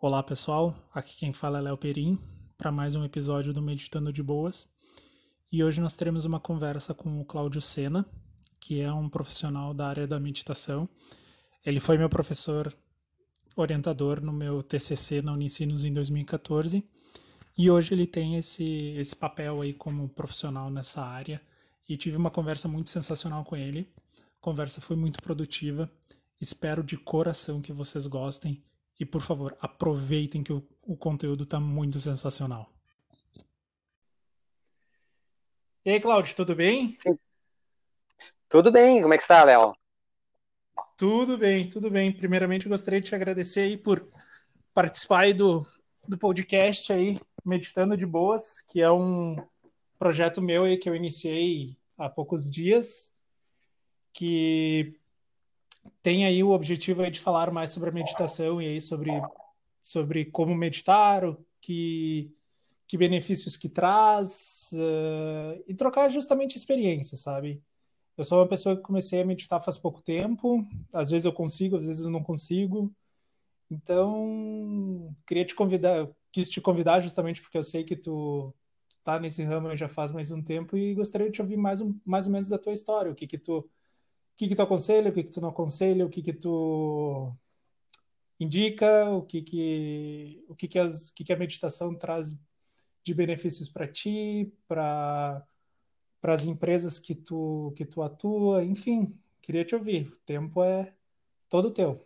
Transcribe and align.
Olá 0.00 0.22
pessoal, 0.22 0.76
aqui 0.92 1.16
quem 1.16 1.32
fala 1.32 1.58
é 1.58 1.62
Léo 1.62 1.78
Perim 1.78 2.18
para 2.58 2.70
mais 2.70 2.94
um 2.94 3.04
episódio 3.04 3.54
do 3.54 3.62
Meditando 3.62 4.12
de 4.12 4.22
Boas. 4.22 4.66
E 5.50 5.64
hoje 5.64 5.80
nós 5.80 5.96
teremos 5.96 6.26
uma 6.26 6.38
conversa 6.38 6.92
com 6.92 7.20
o 7.20 7.24
Cláudio 7.24 7.62
Sena, 7.62 8.04
que 8.60 8.80
é 8.80 8.92
um 8.92 9.08
profissional 9.08 9.72
da 9.72 9.86
área 9.86 10.06
da 10.06 10.20
meditação. 10.20 10.86
Ele 11.64 11.80
foi 11.80 11.96
meu 11.96 12.10
professor 12.10 12.76
orientador 13.56 14.20
no 14.20 14.32
meu 14.32 14.62
TCC 14.62 15.22
na 15.22 15.32
Unicinos 15.32 15.84
em 15.84 15.92
2014 15.92 16.84
e 17.56 17.70
hoje 17.70 17.94
ele 17.94 18.06
tem 18.06 18.36
esse, 18.36 18.94
esse 18.98 19.16
papel 19.16 19.62
aí 19.62 19.72
como 19.72 20.08
profissional 20.08 20.68
nessa 20.70 21.02
área 21.02 21.40
e 21.88 21.96
tive 21.96 22.16
uma 22.16 22.30
conversa 22.32 22.68
muito 22.68 22.90
sensacional 22.90 23.42
com 23.44 23.56
ele. 23.56 23.88
A 24.18 24.42
conversa 24.42 24.82
foi 24.82 24.96
muito 24.96 25.22
produtiva. 25.22 25.90
Espero 26.38 26.82
de 26.82 26.98
coração 26.98 27.62
que 27.62 27.72
vocês 27.72 28.06
gostem 28.06 28.62
e 28.98 29.04
por 29.04 29.20
favor 29.20 29.56
aproveitem 29.60 30.42
que 30.42 30.52
o, 30.52 30.66
o 30.82 30.96
conteúdo 30.96 31.44
está 31.44 31.58
muito 31.58 32.00
sensacional. 32.00 32.70
E 35.84 35.90
aí, 35.90 36.00
Cláudio, 36.00 36.34
tudo 36.34 36.54
bem? 36.54 36.88
Sim. 36.88 37.18
Tudo 38.48 38.72
bem, 38.72 39.02
como 39.02 39.12
é 39.12 39.16
que 39.16 39.22
está, 39.22 39.44
Léo? 39.44 39.74
Tudo 40.96 41.36
bem, 41.36 41.68
tudo 41.68 41.90
bem. 41.90 42.12
Primeiramente, 42.12 42.68
gostaria 42.68 43.00
de 43.00 43.08
te 43.08 43.14
agradecer 43.14 43.60
aí 43.60 43.76
por 43.76 44.06
participar 44.72 45.20
aí 45.20 45.34
do, 45.34 45.66
do 46.06 46.16
podcast 46.16 46.92
aí, 46.92 47.20
Meditando 47.44 47.96
de 47.96 48.06
Boas, 48.06 48.60
que 48.60 48.80
é 48.80 48.90
um 48.90 49.36
projeto 49.98 50.40
meu 50.40 50.64
aí 50.64 50.78
que 50.78 50.88
eu 50.88 50.94
iniciei 50.94 51.76
há 51.98 52.08
poucos 52.08 52.50
dias, 52.50 53.14
que 54.12 54.98
tem 56.02 56.24
aí 56.26 56.42
o 56.42 56.50
objetivo 56.50 57.08
de 57.10 57.20
falar 57.20 57.50
mais 57.50 57.70
sobre 57.70 57.90
a 57.90 57.92
meditação 57.92 58.60
e 58.60 58.66
aí 58.66 58.80
sobre, 58.80 59.10
sobre 59.80 60.26
como 60.26 60.54
meditar, 60.54 61.24
o 61.24 61.44
que, 61.60 62.30
que 62.86 62.98
benefícios 62.98 63.56
que 63.56 63.68
traz, 63.68 64.70
uh, 64.74 65.62
e 65.66 65.74
trocar 65.74 66.10
justamente 66.10 66.56
experiências, 66.56 67.20
sabe? 67.20 67.62
Eu 68.16 68.24
sou 68.24 68.38
uma 68.38 68.48
pessoa 68.48 68.76
que 68.76 68.82
comecei 68.82 69.22
a 69.22 69.24
meditar 69.24 69.60
faz 69.60 69.76
pouco 69.76 70.00
tempo. 70.00 70.64
Às 70.92 71.10
vezes 71.10 71.24
eu 71.24 71.32
consigo, 71.32 71.76
às 71.76 71.86
vezes 71.86 72.04
eu 72.04 72.10
não 72.10 72.22
consigo. 72.22 72.94
Então, 73.70 75.14
queria 75.26 75.44
te 75.44 75.54
convidar, 75.54 76.08
quis 76.30 76.48
te 76.48 76.60
convidar 76.60 77.00
justamente 77.00 77.42
porque 77.42 77.58
eu 77.58 77.64
sei 77.64 77.82
que 77.82 77.96
tu 77.96 78.54
tá 79.02 79.18
nesse 79.18 79.42
ramo 79.42 79.74
já 79.76 79.88
faz 79.88 80.12
mais 80.12 80.30
um 80.30 80.42
tempo 80.42 80.76
e 80.76 80.94
gostaria 80.94 81.26
de 81.26 81.34
te 81.34 81.42
ouvir 81.42 81.56
mais, 81.56 81.80
um, 81.80 81.98
mais 82.04 82.26
ou 82.26 82.32
menos 82.32 82.48
da 82.48 82.58
tua 82.58 82.72
história. 82.72 83.10
O 83.10 83.14
que 83.14 83.26
que 83.26 83.38
tu, 83.38 83.68
que 84.36 84.48
que 84.48 84.54
tu 84.54 84.62
aconselha, 84.62 85.10
o 85.10 85.12
que 85.12 85.22
que 85.22 85.30
tu 85.30 85.40
não 85.40 85.48
aconselha, 85.50 86.06
o 86.06 86.10
que 86.10 86.22
que 86.22 86.32
tu 86.32 87.32
indica, 88.38 89.10
o 89.10 89.22
que 89.22 89.42
que, 89.42 90.44
o 90.48 90.54
que 90.54 90.68
que, 90.68 90.78
as, 90.78 91.10
o 91.10 91.14
que 91.14 91.24
que 91.24 91.32
a 91.32 91.36
meditação 91.36 91.94
traz 91.94 92.36
de 93.04 93.14
benefícios 93.14 93.68
para 93.68 93.86
ti, 93.86 94.52
para 94.66 95.46
para 96.24 96.32
as 96.32 96.46
empresas 96.46 96.98
que 96.98 97.14
tu, 97.14 97.74
que 97.76 97.84
tu 97.84 98.00
atua, 98.00 98.64
enfim, 98.64 99.14
queria 99.42 99.62
te 99.62 99.74
ouvir. 99.74 100.08
O 100.08 100.16
tempo 100.24 100.64
é 100.64 100.90
todo 101.50 101.70
teu. 101.70 102.00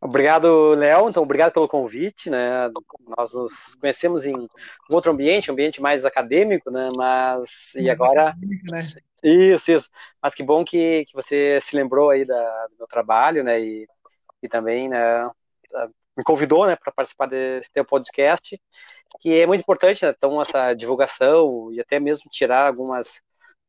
Obrigado, 0.00 0.72
Léo. 0.74 1.10
Então, 1.10 1.24
obrigado 1.24 1.52
pelo 1.52 1.66
convite, 1.66 2.30
né? 2.30 2.70
Nós 3.18 3.34
nos 3.34 3.74
conhecemos 3.74 4.24
em 4.24 4.48
outro 4.88 5.10
ambiente, 5.10 5.50
um 5.50 5.54
ambiente 5.54 5.82
mais 5.82 6.04
acadêmico, 6.04 6.70
né? 6.70 6.92
Mas 6.94 7.72
mais 7.74 7.74
e 7.74 7.90
agora? 7.90 8.36
Né? 8.70 8.82
Isso, 9.24 9.70
isso. 9.72 9.90
Mas 10.22 10.34
que 10.34 10.42
bom 10.42 10.64
que, 10.64 11.04
que 11.06 11.14
você 11.14 11.60
se 11.62 11.74
lembrou 11.74 12.10
aí 12.10 12.24
da, 12.26 12.66
do 12.68 12.76
meu 12.78 12.86
trabalho, 12.86 13.42
né? 13.42 13.60
E, 13.60 13.88
e 14.42 14.48
também, 14.48 14.88
né? 14.88 15.30
Me 16.16 16.22
convidou, 16.24 16.66
né? 16.66 16.76
Para 16.76 16.92
participar 16.92 17.26
desse 17.26 17.70
teu 17.72 17.84
podcast 17.84 18.60
que 19.20 19.40
é 19.40 19.46
muito 19.46 19.62
importante, 19.62 20.04
né? 20.04 20.12
então, 20.16 20.40
essa 20.42 20.74
divulgação 20.74 21.72
e 21.72 21.80
até 21.80 22.00
mesmo 22.00 22.30
tirar 22.30 22.68
algumas, 22.68 23.18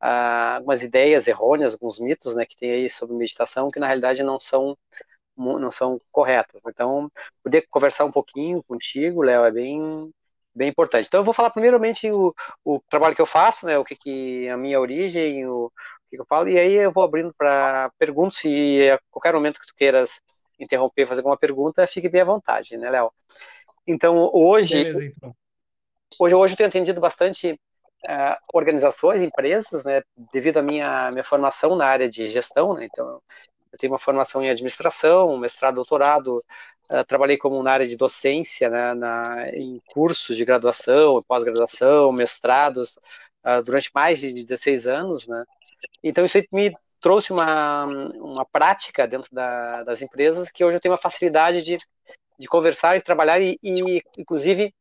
uh, 0.04 0.58
algumas 0.58 0.84
ideias 0.84 1.28
errôneas, 1.28 1.74
alguns 1.74 2.00
mitos 2.00 2.36
né, 2.36 2.46
que 2.46 2.58
tem 2.58 2.72
aí 2.72 2.90
sobre 2.90 3.16
meditação, 3.16 3.72
que 3.72 3.80
na 3.80 3.88
realidade 3.88 4.24
não 4.24 4.40
são, 4.40 4.78
não 5.38 5.72
são 5.72 6.00
corretas. 6.12 6.62
Então, 6.68 7.12
poder 7.44 7.68
conversar 7.70 8.06
um 8.06 8.12
pouquinho 8.12 8.64
contigo, 8.64 9.24
Léo, 9.24 9.46
é 9.46 9.52
bem, 9.52 10.12
bem 10.56 10.70
importante. 10.70 11.08
Então, 11.08 11.20
eu 11.20 11.26
vou 11.26 11.34
falar 11.34 11.50
primeiramente 11.50 12.10
o, 12.10 12.34
o 12.64 12.80
trabalho 12.90 13.16
que 13.16 13.22
eu 13.22 13.26
faço, 13.26 13.66
né, 13.66 13.78
o 13.78 13.84
que, 13.84 13.96
que 13.96 14.48
a 14.50 14.56
minha 14.56 14.80
origem, 14.80 15.46
o, 15.46 15.66
o 15.66 15.72
que 16.10 16.20
eu 16.20 16.26
falo, 16.26 16.48
e 16.48 16.58
aí 16.58 16.74
eu 16.74 16.92
vou 16.92 17.04
abrindo 17.04 17.34
para 17.38 17.92
perguntas, 18.00 18.38
se 18.38 18.90
a 18.90 19.00
qualquer 19.12 19.34
momento 19.34 19.60
que 19.60 19.68
tu 19.68 19.76
queiras 19.76 20.22
interromper, 20.60 21.08
fazer 21.08 21.20
alguma 21.20 21.38
pergunta, 21.38 21.86
fique 21.86 22.08
bem 22.08 22.22
à 22.22 22.26
vontade, 22.26 22.78
né, 22.78 22.90
Léo? 22.90 23.12
Então, 23.86 24.30
hoje, 24.34 24.76
Beleza, 24.76 25.04
então. 25.04 25.36
hoje, 26.18 26.36
hoje 26.36 26.54
eu 26.54 26.58
tenho 26.58 26.70
atendido 26.70 27.02
bastante 27.02 27.52
uh, 27.52 28.36
organizações, 28.54 29.22
empresas, 29.22 29.84
né, 29.84 30.02
devido 30.32 30.58
à 30.58 30.62
minha, 30.62 31.12
minha 31.12 31.24
formação 31.24 31.76
na 31.76 31.86
área 31.86 32.08
de 32.08 32.30
gestão, 32.30 32.74
né, 32.74 32.86
então 32.86 33.22
eu 33.76 33.80
tenho 33.80 33.94
uma 33.94 34.00
formação 34.00 34.44
em 34.44 34.50
administração, 34.50 35.38
mestrado, 35.38 35.76
doutorado, 35.76 36.44
uh, 36.90 37.04
trabalhei 37.06 37.38
como 37.38 37.62
na 37.62 37.72
área 37.72 37.88
de 37.88 37.96
docência, 37.96 38.70
né, 38.70 38.94
na, 38.94 39.50
em 39.50 39.82
cursos 39.88 40.36
de 40.38 40.46
graduação, 40.46 41.24
pós-graduação, 41.28 42.12
mestrados, 42.12 42.98
uh, 43.46 43.62
durante 43.64 43.92
mais 43.94 44.20
de 44.20 44.32
16 44.32 44.88
anos, 44.88 45.28
né, 45.28 45.44
então 46.04 46.26
isso 46.26 46.38
me 46.52 46.74
trouxe 47.00 47.32
uma, 47.32 47.86
uma 47.86 48.46
prática 48.46 49.08
dentro 49.08 49.30
da, 49.34 49.84
das 49.84 50.02
empresas 50.02 50.50
que 50.50 50.64
hoje 50.64 50.78
eu 50.78 50.82
tenho 50.82 50.94
uma 50.94 51.02
facilidade 51.02 51.62
de 51.62 51.78
de 52.38 52.48
conversar 52.48 52.98
e 52.98 53.02
trabalhar 53.02 53.42
e, 53.42 53.58
e 53.64 54.02
inclusive 54.18 54.74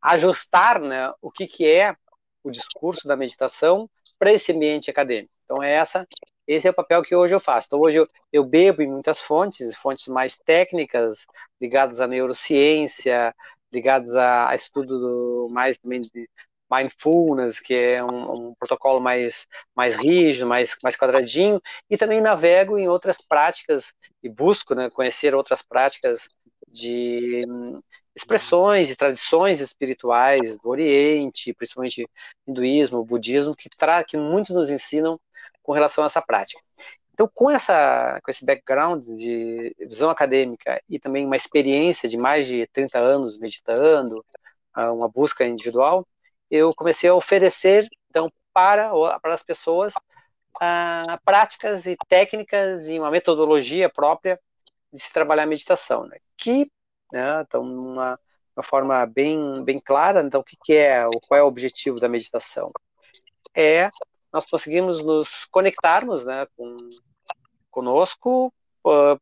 ajustar 0.00 0.80
né, 0.80 1.12
o 1.20 1.30
que, 1.30 1.46
que 1.46 1.68
é 1.68 1.94
o 2.42 2.50
discurso 2.50 3.08
da 3.08 3.16
meditação 3.16 3.90
para 4.18 4.32
esse 4.32 4.52
ambiente 4.52 4.90
acadêmico. 4.90 5.32
Então 5.44 5.62
é 5.62 5.72
essa 5.72 6.06
esse 6.46 6.66
é 6.66 6.70
o 6.70 6.74
papel 6.74 7.02
que 7.02 7.14
hoje 7.14 7.34
eu 7.34 7.40
faço. 7.40 7.68
Então 7.68 7.80
hoje 7.80 7.98
eu, 7.98 8.08
eu 8.32 8.44
bebo 8.44 8.82
em 8.82 8.88
muitas 8.88 9.20
fontes, 9.20 9.74
fontes 9.76 10.06
mais 10.08 10.38
técnicas, 10.38 11.26
ligadas 11.60 12.00
à 12.00 12.06
neurociência, 12.06 13.34
ligadas 13.72 14.14
a, 14.16 14.50
a 14.50 14.54
estudo 14.54 14.98
do, 14.98 15.48
mais 15.50 15.76
também 15.78 16.00
de 16.00 16.28
mindfulness, 16.70 17.60
que 17.60 17.74
é 17.74 18.02
um, 18.02 18.48
um, 18.48 18.54
protocolo 18.54 19.00
mais, 19.00 19.46
mais 19.74 19.94
rígido, 19.94 20.46
mais, 20.46 20.76
mais 20.82 20.96
quadradinho, 20.96 21.60
e 21.88 21.96
também 21.96 22.20
navego 22.20 22.78
em 22.78 22.88
outras 22.88 23.20
práticas 23.20 23.94
e 24.22 24.28
busco 24.28 24.74
né, 24.74 24.90
conhecer 24.90 25.34
outras 25.34 25.62
práticas 25.62 26.28
de 26.68 27.44
hum, 27.48 27.80
expressões 28.14 28.90
e 28.90 28.96
tradições 28.96 29.60
espirituais 29.60 30.58
do 30.58 30.68
Oriente, 30.68 31.54
principalmente 31.54 32.08
hinduísmo, 32.46 33.04
budismo, 33.04 33.54
que, 33.54 33.68
tra 33.68 34.02
que 34.02 34.16
muitos 34.16 34.54
nos 34.54 34.70
ensinam 34.70 35.20
com 35.66 35.72
relação 35.72 36.04
a 36.04 36.06
essa 36.06 36.22
prática. 36.22 36.62
Então, 37.12 37.28
com, 37.34 37.50
essa, 37.50 38.20
com 38.22 38.30
esse 38.30 38.46
background 38.46 39.04
de 39.04 39.74
visão 39.80 40.08
acadêmica 40.10 40.80
e 40.88 40.98
também 40.98 41.26
uma 41.26 41.34
experiência 41.34 42.08
de 42.08 42.16
mais 42.16 42.46
de 42.46 42.66
30 42.68 42.98
anos 42.98 43.36
meditando, 43.36 44.24
ah, 44.72 44.92
uma 44.92 45.08
busca 45.08 45.44
individual, 45.44 46.06
eu 46.48 46.70
comecei 46.76 47.10
a 47.10 47.14
oferecer, 47.14 47.88
então, 48.08 48.30
para, 48.52 48.92
para 49.20 49.34
as 49.34 49.42
pessoas 49.42 49.94
ah, 50.60 51.18
práticas 51.24 51.84
e 51.86 51.96
técnicas 52.08 52.86
e 52.88 52.98
uma 52.98 53.10
metodologia 53.10 53.88
própria 53.88 54.38
de 54.92 55.00
se 55.00 55.12
trabalhar 55.12 55.42
a 55.42 55.46
meditação, 55.46 56.06
né? 56.06 56.18
que, 56.36 56.70
né, 57.12 57.40
então, 57.40 57.62
uma, 57.62 58.20
uma 58.56 58.62
forma 58.62 59.04
bem, 59.04 59.64
bem 59.64 59.80
clara, 59.80 60.20
então, 60.22 60.42
o 60.42 60.44
que, 60.44 60.56
que 60.62 60.74
é, 60.74 61.02
qual 61.26 61.40
é 61.40 61.42
o 61.42 61.48
objetivo 61.48 61.98
da 61.98 62.08
meditação? 62.08 62.70
É 63.52 63.90
nós 64.36 64.44
conseguimos 64.50 65.02
nos 65.02 65.46
conectarmos 65.46 66.22
né, 66.22 66.46
com, 66.54 66.76
conosco, 67.70 68.52
uh, 68.84 69.18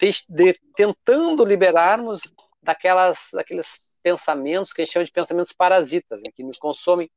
de, 0.00 0.58
tentando 0.74 1.44
liberarmos 1.44 2.22
daquelas, 2.62 3.28
daqueles 3.34 3.78
pensamentos 4.02 4.72
que 4.72 4.80
a 4.80 4.84
gente 4.86 4.94
chama 4.94 5.04
de 5.04 5.12
pensamentos 5.12 5.52
parasitas, 5.52 6.22
né, 6.22 6.30
que 6.34 6.42
nos 6.42 6.56
consomem 6.56 7.10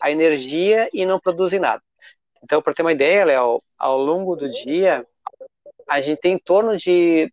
a 0.00 0.10
energia 0.10 0.88
e 0.90 1.04
não 1.04 1.20
produzem 1.20 1.60
nada. 1.60 1.82
Então, 2.42 2.62
para 2.62 2.72
ter 2.72 2.80
uma 2.80 2.92
ideia, 2.92 3.26
Léo, 3.26 3.62
ao 3.76 3.98
longo 3.98 4.34
do 4.34 4.50
dia, 4.50 5.06
a 5.86 6.00
gente 6.00 6.22
tem 6.22 6.32
em 6.36 6.38
torno 6.38 6.74
de, 6.74 7.30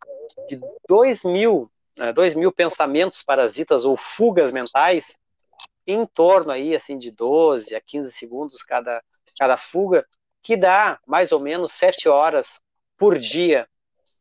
de 0.50 0.60
2 0.90 1.24
mil, 1.24 1.72
né, 1.98 2.12
2 2.12 2.34
mil 2.34 2.52
pensamentos 2.52 3.24
parasitas 3.24 3.86
ou 3.86 3.96
fugas 3.96 4.52
mentais, 4.52 5.18
em 5.88 6.06
torno 6.06 6.52
aí, 6.52 6.76
assim, 6.76 6.98
de 6.98 7.10
12 7.10 7.74
a 7.74 7.80
15 7.80 8.12
segundos 8.12 8.62
cada, 8.62 9.02
cada 9.38 9.58
fuga, 9.58 10.06
que 10.42 10.56
dá 10.56 11.00
mais 11.06 11.32
ou 11.32 11.40
menos 11.40 11.72
7 11.74 12.08
horas 12.08 12.62
por 12.98 13.18
dia, 13.18 13.68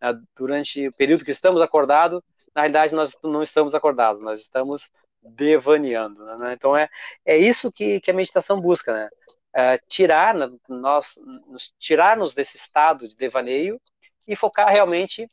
né, 0.01 0.19
durante 0.37 0.89
o 0.89 0.93
período 0.93 1.25
que 1.25 1.31
estamos 1.31 1.61
acordados, 1.61 2.21
na 2.55 2.63
realidade 2.63 2.95
nós 2.95 3.19
não 3.23 3.43
estamos 3.43 3.75
acordados, 3.75 4.21
nós 4.21 4.41
estamos 4.41 4.91
devaneando. 5.23 6.25
Né? 6.25 6.53
Então 6.53 6.77
é, 6.77 6.89
é 7.25 7.37
isso 7.37 7.73
que, 7.73 8.01
que 8.01 8.11
a 8.11 8.15
meditação 8.15 8.61
busca, 8.61 8.93
né? 8.93 9.09
É, 9.57 9.79
tirar 9.79 10.35
nós, 10.69 11.17
nos, 11.47 11.73
tirar-nos 11.79 12.35
desse 12.35 12.57
estado 12.57 13.07
de 13.07 13.15
devaneio 13.15 13.81
e 14.27 14.35
focar 14.35 14.69
realmente 14.69 15.31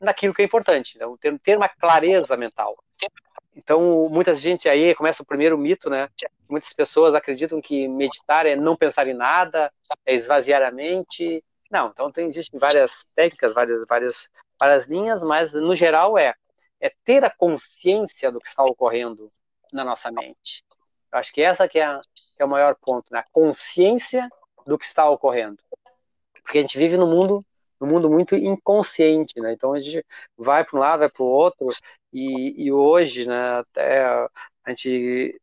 naquilo 0.00 0.34
que 0.34 0.42
é 0.42 0.44
importante, 0.44 0.96
então, 0.96 1.16
ter, 1.16 1.38
ter 1.38 1.56
uma 1.56 1.68
clareza 1.68 2.36
mental. 2.36 2.76
Então, 3.56 4.08
muita 4.08 4.32
gente 4.32 4.68
aí 4.68 4.94
começa 4.94 5.22
o 5.22 5.26
primeiro 5.26 5.58
mito, 5.58 5.90
né? 5.90 6.08
Muitas 6.48 6.72
pessoas 6.72 7.14
acreditam 7.14 7.60
que 7.60 7.88
meditar 7.88 8.46
é 8.46 8.54
não 8.56 8.76
pensar 8.76 9.06
em 9.08 9.14
nada, 9.14 9.72
é 10.06 10.14
esvaziar 10.14 10.62
a 10.62 10.70
mente. 10.70 11.42
Não, 11.70 11.88
então 11.88 12.10
tem, 12.10 12.26
existem 12.26 12.58
várias 12.58 13.06
técnicas, 13.14 13.52
várias, 13.52 13.84
várias, 13.86 14.30
várias 14.58 14.86
linhas, 14.86 15.22
mas 15.22 15.52
no 15.52 15.74
geral 15.74 16.16
é, 16.16 16.34
é 16.80 16.92
ter 17.04 17.24
a 17.24 17.30
consciência 17.30 18.30
do 18.30 18.40
que 18.40 18.48
está 18.48 18.64
ocorrendo 18.64 19.26
na 19.72 19.84
nossa 19.84 20.10
mente. 20.10 20.64
Eu 21.12 21.18
acho 21.18 21.32
que 21.32 21.42
essa 21.42 21.68
que 21.68 21.78
é, 21.78 21.84
a, 21.84 22.00
que 22.36 22.42
é 22.42 22.44
o 22.44 22.48
maior 22.48 22.74
ponto, 22.74 23.12
né? 23.12 23.20
a 23.20 23.24
consciência 23.32 24.28
do 24.66 24.78
que 24.78 24.84
está 24.84 25.08
ocorrendo. 25.08 25.58
Porque 26.42 26.58
a 26.58 26.60
gente 26.60 26.78
vive 26.78 26.96
num 26.96 27.10
mundo, 27.10 27.44
num 27.80 27.86
mundo 27.86 28.08
muito 28.08 28.34
inconsciente, 28.34 29.40
né? 29.40 29.52
Então 29.52 29.72
a 29.72 29.80
gente 29.80 30.04
vai 30.36 30.64
para 30.64 30.76
um 30.76 30.80
lado, 30.80 31.00
vai 31.00 31.10
para 31.10 31.22
o 31.22 31.26
outro, 31.26 31.68
e, 32.12 32.66
e 32.66 32.72
hoje, 32.72 33.26
né, 33.26 33.58
até 33.58 34.02
a 34.04 34.28
gente 34.68 35.40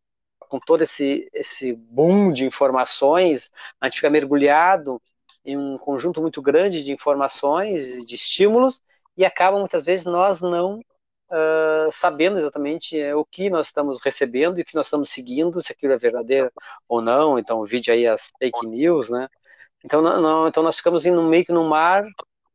com 0.47 0.59
todo 0.59 0.81
esse, 0.83 1.29
esse 1.33 1.73
boom 1.73 2.31
de 2.31 2.45
informações, 2.45 3.51
a 3.81 3.85
gente 3.87 3.95
fica 3.95 4.09
mergulhado 4.09 5.01
em 5.43 5.57
um 5.57 5.77
conjunto 5.77 6.21
muito 6.21 6.41
grande 6.41 6.83
de 6.83 6.91
informações, 6.91 8.05
de 8.05 8.15
estímulos, 8.15 8.81
e 9.15 9.25
acaba 9.25 9.59
muitas 9.59 9.85
vezes 9.85 10.05
nós 10.05 10.41
não 10.41 10.79
uh, 10.79 11.91
sabendo 11.91 12.37
exatamente 12.37 12.99
eh, 12.99 13.15
o 13.15 13.25
que 13.25 13.49
nós 13.49 13.67
estamos 13.67 13.99
recebendo 14.01 14.59
e 14.59 14.61
o 14.61 14.65
que 14.65 14.75
nós 14.75 14.87
estamos 14.87 15.09
seguindo, 15.09 15.61
se 15.61 15.71
aquilo 15.71 15.93
é 15.93 15.97
verdadeiro 15.97 16.51
ou 16.87 17.01
não. 17.01 17.39
Então, 17.39 17.59
o 17.59 17.65
vídeo 17.65 17.93
aí 17.93 18.05
as 18.07 18.29
fake 18.39 18.67
news, 18.67 19.09
né? 19.09 19.27
Então, 19.83 20.01
não, 20.01 20.21
não, 20.21 20.47
então 20.47 20.63
nós 20.63 20.77
ficamos 20.77 21.05
indo 21.05 21.21
meio 21.23 21.45
que 21.45 21.53
num 21.53 21.67
mar 21.67 22.03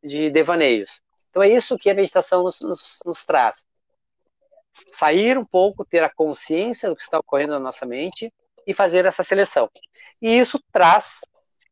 de 0.03 0.29
devaneios. 0.29 1.01
Então, 1.29 1.41
é 1.41 1.49
isso 1.49 1.77
que 1.77 1.89
a 1.89 1.93
meditação 1.95 2.43
nos, 2.43 2.61
nos, 2.61 2.99
nos 3.05 3.25
traz. 3.25 3.65
Sair 4.91 5.37
um 5.37 5.45
pouco, 5.45 5.85
ter 5.85 6.03
a 6.03 6.09
consciência 6.09 6.89
do 6.89 6.95
que 6.95 7.01
está 7.01 7.19
ocorrendo 7.19 7.53
na 7.53 7.59
nossa 7.59 7.85
mente 7.85 8.33
e 8.65 8.73
fazer 8.73 9.05
essa 9.05 9.23
seleção. 9.23 9.69
E 10.21 10.37
isso 10.37 10.59
traz 10.71 11.21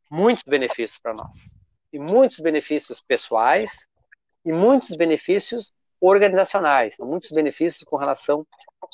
muitos 0.09 0.43
benefícios 0.43 0.99
para 0.99 1.13
nós. 1.13 1.55
E 1.91 1.99
muitos 1.99 2.39
benefícios 2.39 2.99
pessoais 3.01 3.87
e 4.45 4.51
muitos 4.51 4.95
benefícios 4.95 5.73
organizacionais, 5.99 6.95
muitos 6.99 7.31
benefícios 7.31 7.83
com 7.83 7.95
relação 7.95 8.45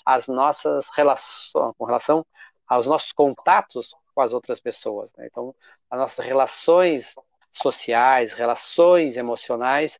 às 0.05 0.27
nossas 0.27 0.89
relações, 0.93 1.73
com 1.77 1.85
relação 1.85 2.25
aos 2.67 2.85
nossos 2.85 3.13
contatos 3.13 3.95
com 4.13 4.21
as 4.21 4.33
outras 4.33 4.59
pessoas. 4.59 5.13
Né? 5.15 5.27
Então, 5.27 5.55
as 5.89 5.99
nossas 5.99 6.25
relações 6.25 7.15
sociais, 7.49 8.33
relações 8.33 9.15
emocionais, 9.15 9.99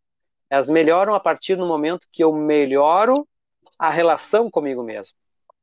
elas 0.49 0.69
melhoram 0.69 1.13
a 1.13 1.19
partir 1.19 1.55
do 1.55 1.65
momento 1.65 2.07
que 2.11 2.23
eu 2.23 2.33
melhoro 2.33 3.27
a 3.77 3.89
relação 3.89 4.49
comigo 4.49 4.83
mesmo. 4.83 5.15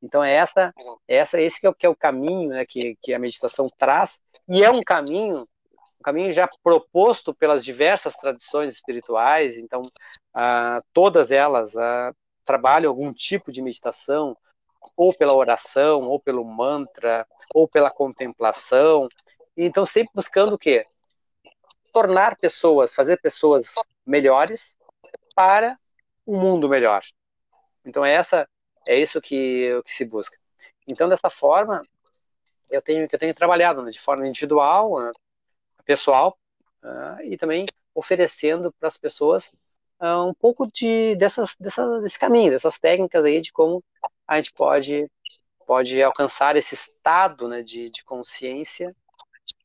Então, 0.03 0.23
é 0.23 0.35
essa, 0.35 0.73
é 1.09 1.17
essa 1.17 1.41
esse 1.41 1.61
que 1.61 1.67
é 1.67 1.71
o, 1.71 1.75
que 1.75 1.87
é 1.87 1.89
o 1.89 1.97
caminho 1.97 2.51
né, 2.51 2.65
que, 2.67 2.97
que 3.03 3.15
a 3.15 3.19
meditação 3.19 3.69
traz, 3.79 4.21
e 4.49 4.63
é 4.63 4.71
um 4.71 4.83
caminho 4.83 5.49
caminho 6.05 6.31
já 6.33 6.47
proposto 6.63 7.33
pelas 7.33 7.65
diversas 7.65 8.15
tradições 8.15 8.71
espirituais, 8.71 9.57
então 9.57 9.83
ah, 10.35 10.83
todas 10.93 11.31
elas 11.31 11.75
ah, 11.75 12.13
trabalham 12.45 12.91
algum 12.91 13.11
tipo 13.11 13.51
de 13.51 13.63
meditação, 13.63 14.37
ou 14.95 15.15
pela 15.15 15.33
oração, 15.33 16.03
ou 16.03 16.21
pelo 16.21 16.45
mantra, 16.45 17.27
ou 17.55 17.67
pela 17.67 17.91
contemplação, 17.91 19.09
então 19.57 19.87
sempre 19.87 20.13
buscando 20.15 20.55
o 20.55 20.59
quê? 20.59 20.87
Tornar 21.91 22.37
pessoas, 22.37 22.93
fazer 22.93 23.19
pessoas 23.21 23.73
melhores 24.07 24.77
para 25.35 25.79
um 26.27 26.39
mundo 26.39 26.69
melhor. 26.69 27.03
Então 27.85 28.05
é 28.05 28.13
essa 28.13 28.49
é 28.87 28.99
isso 28.99 29.21
que, 29.21 29.81
que 29.85 29.93
se 29.93 30.05
busca. 30.05 30.37
Então 30.87 31.09
dessa 31.09 31.31
forma 31.31 31.83
eu 32.71 32.83
tenho 32.83 33.09
que 33.09 33.15
eu 33.15 33.19
tenho 33.19 33.35
trabalhado 33.35 33.83
né, 33.83 33.91
de 33.91 34.01
forma 34.01 34.27
individual, 34.27 35.01
né, 35.01 35.13
pessoal 35.85 36.37
uh, 36.83 37.23
e 37.23 37.37
também 37.37 37.67
oferecendo 37.95 38.73
para 38.73 38.89
as 38.89 38.99
pessoas 38.99 39.51
uh, 40.01 40.27
um 40.27 40.35
pouco 40.35 40.67
de 40.67 41.15
dessas, 41.17 41.55
dessas, 41.59 42.03
desse 42.03 42.19
caminho, 42.19 42.51
dessas 42.51 42.79
técnicas 42.79 43.25
aí 43.25 43.41
de 43.41 43.53
como 43.53 43.83
a 44.27 44.37
gente 44.37 44.53
pode 44.53 45.11
pode 45.67 46.03
alcançar 46.03 46.57
esse 46.57 46.75
estado 46.75 47.49
né, 47.49 47.63
de, 47.63 47.91
de 47.91 48.05
consciência 48.05 48.95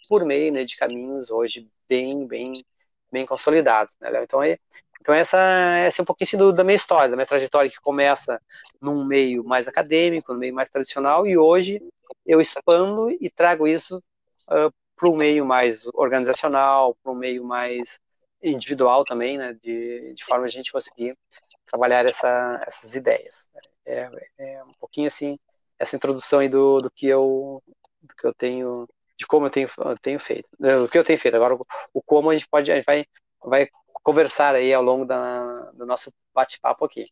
por 0.08 0.24
meio 0.24 0.52
né, 0.52 0.64
de 0.64 0.78
caminhos 0.78 1.30
hoje 1.30 1.68
bem 1.88 2.26
bem 2.26 2.66
bem 3.12 3.26
consolidados, 3.26 3.96
né, 4.00 4.10
Então 4.24 4.42
é 4.44 4.58
então 5.02 5.16
essa, 5.16 5.38
essa 5.78 6.02
é 6.02 6.04
um 6.04 6.06
pouquinho 6.06 6.38
do, 6.38 6.52
da 6.52 6.64
minha 6.64 6.76
história, 6.76 7.10
da 7.10 7.16
minha 7.16 7.26
trajetória 7.26 7.70
que 7.70 7.80
começa 7.80 8.40
num 8.82 9.06
meio 9.06 9.44
mais 9.44 9.68
acadêmico, 9.68 10.34
no 10.34 10.40
meio 10.40 10.54
mais 10.54 10.70
tradicional 10.70 11.26
e 11.26 11.38
hoje 11.38 11.82
eu 12.26 12.42
expando 12.42 13.10
e 13.10 13.30
trago 13.30 13.68
isso 13.68 14.04
uh, 14.50 14.72
para 14.96 15.10
um 15.10 15.16
meio 15.16 15.46
mais 15.46 15.86
organizacional, 15.94 16.96
para 17.02 17.12
um 17.12 17.16
meio 17.16 17.44
mais 17.44 18.00
individual 18.44 19.06
também, 19.06 19.38
né, 19.38 19.54
de, 19.62 20.14
de 20.14 20.26
forma 20.26 20.46
a 20.46 20.50
gente 20.50 20.72
conseguir 20.72 21.18
trabalhar 21.66 22.06
essa, 22.06 22.62
essas 22.68 22.96
ideias. 22.96 23.50
É, 23.86 24.10
é, 24.38 24.64
um 24.64 24.74
pouquinho 24.80 25.08
assim 25.08 25.38
essa 25.80 25.96
introdução 25.96 26.40
aí 26.40 26.50
do, 26.50 26.80
do 26.82 26.92
que 26.92 27.08
eu 27.08 27.64
do 28.02 28.16
que 28.16 28.28
eu 28.28 28.34
tenho 28.34 28.88
de 29.20 29.28
como 29.28 29.46
eu 29.46 29.50
tenho, 29.50 29.70
eu 29.78 29.98
tenho 29.98 30.20
feito, 30.20 30.48
do 30.58 30.88
que 30.88 30.98
eu 30.98 31.04
tenho 31.04 31.20
feito. 31.20 31.36
Agora 31.36 31.58
o, 31.94 32.02
como 32.02 32.30
a 32.30 32.34
gente 32.34 32.48
pode 32.48 32.72
a 32.72 32.76
gente 32.76 32.86
vai 32.86 33.06
vai 33.44 33.68
conversar 34.02 34.56
aí 34.56 34.74
ao 34.74 34.82
longo 34.82 35.06
da, 35.06 35.72
do 35.72 35.86
nosso 35.86 36.12
bate-papo 36.34 36.86
aqui. 36.86 37.06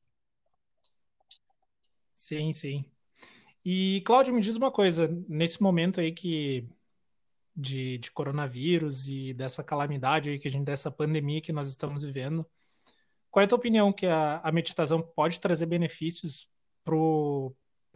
Sim, 2.14 2.52
sim. 2.52 2.86
E 3.64 4.02
Cláudio, 4.06 4.34
me 4.34 4.42
diz 4.42 4.56
uma 4.56 4.72
coisa, 4.72 5.08
nesse 5.28 5.62
momento 5.62 6.00
aí 6.00 6.12
que 6.12 6.68
de, 7.56 7.98
de 7.98 8.12
coronavírus 8.12 9.08
e 9.10 9.34
dessa 9.34 9.64
calamidade 9.64 10.30
aí 10.30 10.40
que 10.40 10.48
a 10.48 10.52
gente, 10.52 10.66
dessa 10.66 10.90
pandemia 10.90 11.42
que 11.42 11.52
nós 11.52 11.68
estamos 11.68 12.04
vivendo. 12.04 12.46
Qual 13.30 13.42
é 13.42 13.46
a 13.46 13.48
tua 13.48 13.58
opinião 13.58 13.92
que 13.92 14.06
a, 14.06 14.40
a 14.44 14.52
meditação 14.52 15.02
pode 15.02 15.40
trazer 15.40 15.66
benefícios 15.66 16.50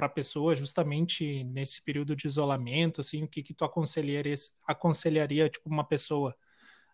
para 0.02 0.08
a 0.08 0.10
pessoa 0.10 0.56
justamente 0.56 1.44
nesse 1.44 1.80
período 1.84 2.16
de 2.16 2.26
isolamento, 2.26 3.02
assim, 3.02 3.24
o 3.24 3.28
que, 3.28 3.44
que 3.44 3.54
tu 3.54 3.64
aconselharia, 3.64 4.34
aconselharia 4.66 5.48
tipo, 5.48 5.70
uma 5.70 5.84
pessoa 5.84 6.36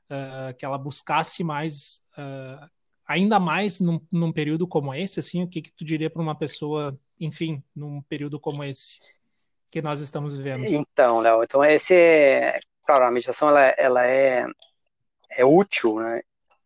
uh, 0.09 0.53
que 0.57 0.65
ela 0.65 0.77
buscasse 0.77 1.41
mais, 1.41 2.01
uh, 2.17 2.69
ainda 3.07 3.39
mais 3.39 3.79
num, 3.79 4.01
num, 4.11 4.33
período 4.33 4.67
como 4.67 4.93
esse, 4.93 5.21
assim, 5.21 5.41
o 5.41 5.47
que, 5.47 5.61
que 5.61 5.71
tu 5.71 5.85
diria 5.85 6.09
para 6.09 6.21
uma 6.21 6.37
pessoa, 6.37 6.99
enfim, 7.17 7.63
num 7.73 8.01
período 8.01 8.41
como 8.41 8.61
esse? 8.61 8.97
que 9.71 9.81
nós 9.81 10.01
estamos 10.01 10.37
vivendo. 10.37 10.65
Então, 10.65 11.19
Léo, 11.19 11.43
então 11.43 11.63
esse 11.63 11.93
é, 11.93 12.59
claro, 12.85 13.05
a 13.05 13.11
meditação 13.11 13.49
ela, 13.49 13.61
ela 13.77 14.05
é, 14.05 14.45
é 15.31 15.45
útil, 15.45 15.99
né, 15.99 16.21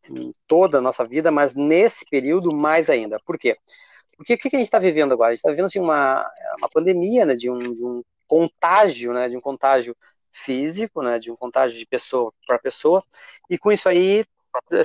em 0.10 0.31
toda 0.48 0.79
a 0.79 0.81
nossa 0.81 1.05
vida, 1.05 1.31
mas 1.31 1.53
nesse 1.53 2.03
período 2.10 2.51
mais 2.51 2.89
ainda. 2.89 3.19
Por 3.25 3.38
quê? 3.38 3.53
Porque 3.55 3.81
o 4.22 4.24
que 4.24 4.34
a 4.34 4.50
gente 4.58 4.62
está 4.62 4.80
vivendo 4.80 5.13
agora? 5.13 5.30
A 5.30 5.32
gente 5.32 5.40
está 5.40 5.50
vivendo 5.50 5.66
assim, 5.66 5.80
uma, 5.80 6.30
uma 6.58 6.70
pandemia, 6.70 7.25
né, 7.25 7.36
de 7.36 7.50
um, 7.50 7.60
de 7.60 7.84
um 7.84 8.04
contágio, 8.28 9.13
né, 9.13 9.28
de 9.28 9.36
um 9.36 9.42
contágio 9.42 9.96
físico, 10.32 11.01
né, 11.01 11.20
de 11.20 11.32
um 11.32 11.36
contágio 11.36 11.78
de 11.78 11.86
pessoa 11.86 12.34
para 12.48 12.60
pessoa, 12.60 13.04
e 13.50 13.58
com 13.58 13.72
isso 13.72 13.90
aí 13.90 14.25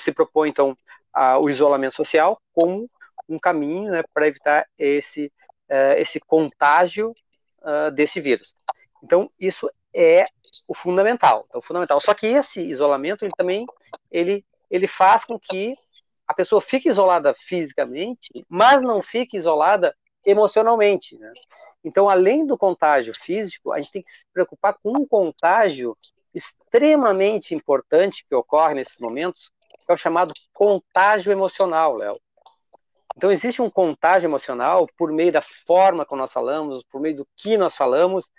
se 0.01 0.13
propõe 0.13 0.49
então 0.49 0.77
a, 1.13 1.39
o 1.39 1.49
isolamento 1.49 1.95
social 1.95 2.41
como 2.53 2.89
um 3.29 3.39
caminho 3.39 3.91
né, 3.91 4.03
para 4.15 4.29
evitar 4.29 4.67
esse, 4.79 5.33
uh, 5.71 5.99
esse 5.99 6.21
contágio 6.21 7.13
uh, 7.63 7.91
desse 7.91 8.21
vírus. 8.21 8.55
Então, 9.03 9.31
isso 9.39 9.69
é 9.95 10.27
o 10.69 10.75
fundamental. 10.75 11.45
Então, 11.49 11.63
fundamental. 11.63 12.01
Só 12.01 12.15
que 12.15 12.27
esse 12.27 12.61
isolamento, 12.61 13.25
ele 13.25 13.33
também, 13.37 13.67
ele, 14.11 14.45
ele 14.71 14.87
faz 14.87 15.25
com 15.25 15.39
que 15.39 15.77
a 16.27 16.35
pessoa 16.35 16.61
fique 16.61 16.89
isolada 16.89 17.35
fisicamente, 17.35 18.29
mas 18.49 18.83
não 18.83 19.03
fique 19.03 19.37
isolada 19.37 19.95
emocionalmente. 20.25 21.17
Né? 21.17 21.33
Então, 21.85 22.09
além 22.09 22.45
do 22.45 22.59
contágio 22.59 23.15
físico, 23.15 23.73
a 23.73 23.77
gente 23.79 23.93
tem 23.93 24.03
que 24.03 24.11
se 24.11 24.27
preocupar 24.33 24.77
com 24.83 24.91
um 24.91 25.07
contágio 25.07 25.97
extremamente 26.35 27.55
importante 27.55 28.27
que 28.29 28.35
ocorre 28.35 28.75
nesses 28.75 28.99
momentos, 28.99 29.51
que 29.71 29.91
é 29.91 29.95
o 29.95 29.97
chamado 29.97 30.35
contágio 30.53 31.33
emocional, 31.33 31.97
Léo. 31.97 32.21
Então, 33.17 33.31
existe 33.31 33.63
um 33.63 33.71
contágio 33.71 34.27
emocional 34.27 34.87
por 34.99 35.11
meio 35.11 35.33
da 35.33 35.41
forma 35.41 36.05
como 36.05 36.21
nós 36.21 36.33
falamos, 36.33 36.83
por 36.91 37.01
meio 37.01 37.17
do 37.17 37.29
que 37.35 37.57
nós 37.57 37.75
falamos, 37.75 38.31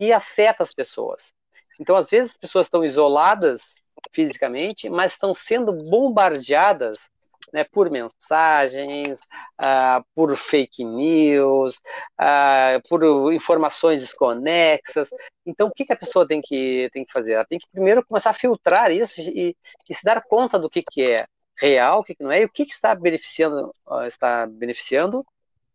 e 0.00 0.12
afeta 0.12 0.62
as 0.62 0.72
pessoas. 0.72 1.32
Então, 1.78 1.94
às 1.94 2.10
vezes, 2.10 2.32
as 2.32 2.36
pessoas 2.36 2.66
estão 2.66 2.84
isoladas 2.84 3.80
fisicamente, 4.12 4.88
mas 4.88 5.12
estão 5.12 5.32
sendo 5.32 5.72
bombardeadas 5.72 7.08
né, 7.54 7.62
por 7.62 7.88
mensagens, 7.88 9.20
uh, 9.60 10.04
por 10.12 10.36
fake 10.36 10.84
news, 10.84 11.76
uh, 12.20 12.82
por 12.88 13.32
informações 13.32 14.00
desconexas. 14.00 15.10
Então, 15.46 15.68
o 15.68 15.70
que, 15.70 15.84
que, 15.84 15.92
a 15.92 15.96
pessoa 15.96 16.26
tem 16.26 16.40
que, 16.42 16.90
tem 16.92 17.04
que 17.04 17.12
fazer? 17.12 17.34
Ela 17.34 17.44
tem 17.44 17.60
que 17.60 17.68
primeiro 17.70 18.04
começar 18.04 18.30
a 18.30 18.34
filtrar 18.34 18.90
isso 18.90 19.20
e, 19.20 19.56
e 19.88 19.94
se 19.94 20.04
dar 20.04 20.20
conta 20.24 20.58
do 20.58 20.68
que, 20.68 20.82
que 20.82 21.08
é 21.08 21.26
real, 21.56 22.00
o 22.00 22.04
que, 22.04 22.16
que 22.16 22.24
não 22.24 22.32
é, 22.32 22.42
e 22.42 22.44
o 22.44 22.48
que, 22.48 22.66
que 22.66 22.74
está 22.74 22.92
beneficiando, 22.92 23.72
está 24.08 24.46
beneficiando 24.46 25.24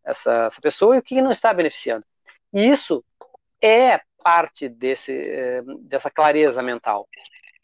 essa, 0.03 0.47
essa 0.47 0.59
pessoa 0.59 0.97
e 0.97 0.99
o 0.99 1.01
que, 1.01 1.15
que 1.15 1.21
não 1.21 1.31
está 1.31 1.53
beneficiando. 1.53 2.03
E 2.51 2.69
isso 2.69 3.01
é 3.61 4.01
parte 4.21 4.67
desse, 4.67 5.13
eh, 5.13 5.63
dessa 5.83 6.11
clareza 6.11 6.61
mental. 6.61 7.07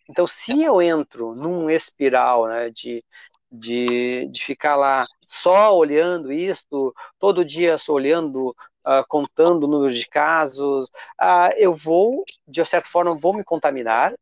Então, 0.10 0.26
se 0.26 0.64
eu 0.64 0.82
entro 0.82 1.36
num 1.36 1.70
espiral 1.70 2.48
né, 2.48 2.70
de, 2.70 3.04
de, 3.52 4.28
de 4.28 4.44
ficar 4.44 4.75
lá 4.75 5.06
só 5.25 5.75
olhando 5.75 6.32
isto, 6.32 6.94
todo 7.20 7.46
dia 7.46 7.78
só 7.78 7.94
olhando, 7.94 8.50
uh, 8.86 9.06
contando 9.08 9.64
o 9.64 9.68
número 9.68 9.94
de 9.94 10.08
casos, 10.08 10.88
uh, 11.22 11.52
eu 11.58 11.74
vou, 11.74 12.24
de 12.48 12.66
certa 12.66 12.90
forma, 12.90 13.16
vou 13.16 13.34
me 13.34 13.44
contaminar, 13.44 14.14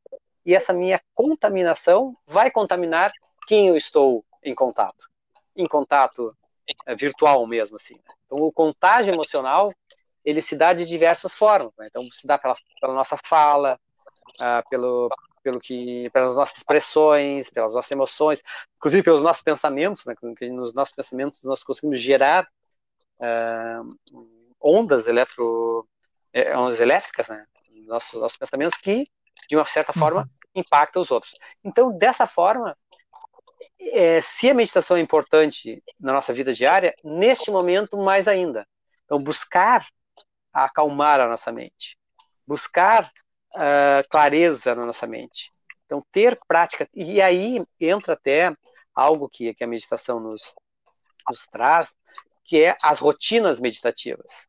e 0.46 0.53
essa 0.53 0.74
minha 0.74 1.01
contaminação 1.13 2.15
vai 2.27 2.51
contaminar 2.51 3.12
quem 3.48 3.68
eu 3.68 3.77
estou 3.77 4.25
em 4.44 4.53
contato. 4.53 5.10
Em 5.56 5.68
contato 5.68 6.36
é, 6.86 6.96
virtual 6.96 7.46
mesmo, 7.48 7.77
assim. 7.77 7.96
Né? 7.96 8.13
Então, 8.25 8.39
o 8.39 8.51
contágio 8.51 9.13
emocional, 9.13 9.72
ele 10.24 10.42
se 10.42 10.56
dá 10.56 10.74
de 10.74 10.86
diversas 10.86 11.34
formas. 11.34 11.72
Né? 11.77 11.88
Então, 11.89 12.03
se 12.12 12.27
dá 12.27 12.38
pela, 12.38 12.56
pela 12.82 12.94
nossa 12.94 13.18
fala, 13.24 13.80
uh, 14.39 14.70
pelo, 14.70 15.10
pelo 15.44 15.60
que, 15.60 16.10
pelas 16.12 16.36
nossas 16.36 16.58
expressões, 16.58 17.50
pelas 17.50 17.76
nossas 17.76 17.92
emoções, 17.92 18.42
inclusive 18.78 19.04
pelos 19.04 19.22
nossos 19.22 19.44
pensamentos, 19.44 20.06
né? 20.06 20.16
Que 20.38 20.50
nos 20.50 20.74
nossos 20.74 20.96
pensamentos 20.96 21.44
nós 21.44 21.64
conseguimos 21.64 22.00
gerar 22.00 22.48
uh, 23.20 24.26
ondas 24.60 25.06
eletro, 25.08 25.88
é, 26.32 26.58
ondas 26.58 26.80
elétricas, 26.80 27.28
né? 27.28 27.46
Nossos, 27.86 28.20
nossos 28.20 28.38
pensamentos 28.38 28.80
que, 28.80 29.06
de 29.50 29.56
uma 29.56 29.66
certa 29.66 29.92
forma, 29.92 30.22
uhum. 30.22 30.62
impactam 30.62 31.02
os 31.02 31.12
outros. 31.12 31.34
Então, 31.64 31.96
dessa 31.98 32.26
forma, 32.26 32.78
é, 33.80 34.22
se 34.22 34.50
a 34.50 34.54
meditação 34.54 34.96
é 34.96 35.02
importante 35.02 35.84
na 36.00 36.14
nossa 36.14 36.34
vida 36.34 36.54
diária, 36.54 36.96
neste 37.04 37.52
momento 37.52 37.98
mais 37.98 38.28
ainda. 38.28 38.66
Então, 39.06 39.22
buscar 39.22 39.86
acalmar 40.54 41.20
a 41.20 41.28
nossa 41.28 41.52
mente, 41.52 41.98
buscar 42.48 43.12
uh, 43.55 44.07
clareza 44.10 44.75
na 44.75 44.86
nossa 44.86 45.07
mente. 45.07 45.51
Então, 45.86 46.03
ter 46.12 46.39
prática, 46.48 46.88
e 46.93 47.22
aí 47.22 47.62
entra 47.79 48.13
até 48.13 48.55
algo 48.95 49.29
que, 49.29 49.53
que 49.53 49.63
a 49.63 49.67
meditação 49.67 50.19
nos, 50.19 50.55
nos 51.29 51.45
traz, 51.48 51.95
que 52.43 52.63
é 52.63 52.75
as 52.81 53.00
rotinas 53.00 53.60
meditativas. 53.60 54.48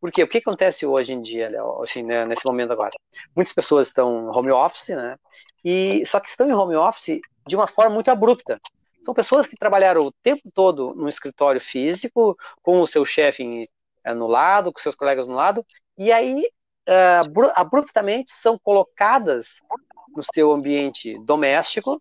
Por 0.00 0.10
quê? 0.10 0.22
O 0.22 0.28
que 0.28 0.38
acontece 0.38 0.84
hoje 0.84 1.12
em 1.12 1.22
dia, 1.22 1.48
Léo, 1.48 1.82
assim, 1.82 2.02
né, 2.02 2.24
nesse 2.24 2.44
momento 2.44 2.72
agora? 2.72 2.90
Muitas 3.36 3.54
pessoas 3.54 3.86
estão 3.88 4.30
home 4.30 4.50
office, 4.50 4.88
né? 4.88 5.16
E 5.64 6.04
só 6.06 6.18
que 6.18 6.28
estão 6.28 6.48
em 6.48 6.52
home 6.52 6.74
office 6.74 7.20
de 7.46 7.54
uma 7.54 7.68
forma 7.68 7.94
muito 7.94 8.10
abrupta. 8.10 8.60
São 9.04 9.14
pessoas 9.14 9.46
que 9.46 9.56
trabalharam 9.56 10.02
o 10.02 10.12
tempo 10.12 10.42
todo 10.52 10.94
no 10.94 11.08
escritório 11.08 11.60
físico, 11.60 12.36
com 12.62 12.80
o 12.80 12.86
seu 12.86 13.04
chefe 13.04 13.68
eh, 14.04 14.14
no 14.14 14.26
lado, 14.26 14.72
com 14.72 14.80
seus 14.80 14.94
colegas 14.94 15.26
no 15.26 15.34
lado, 15.34 15.64
e 15.96 16.10
aí 16.10 16.48
uh, 16.88 17.52
abruptamente 17.54 18.32
são 18.32 18.58
colocadas 18.58 19.60
no 20.14 20.22
seu 20.34 20.52
ambiente 20.52 21.18
doméstico 21.24 22.00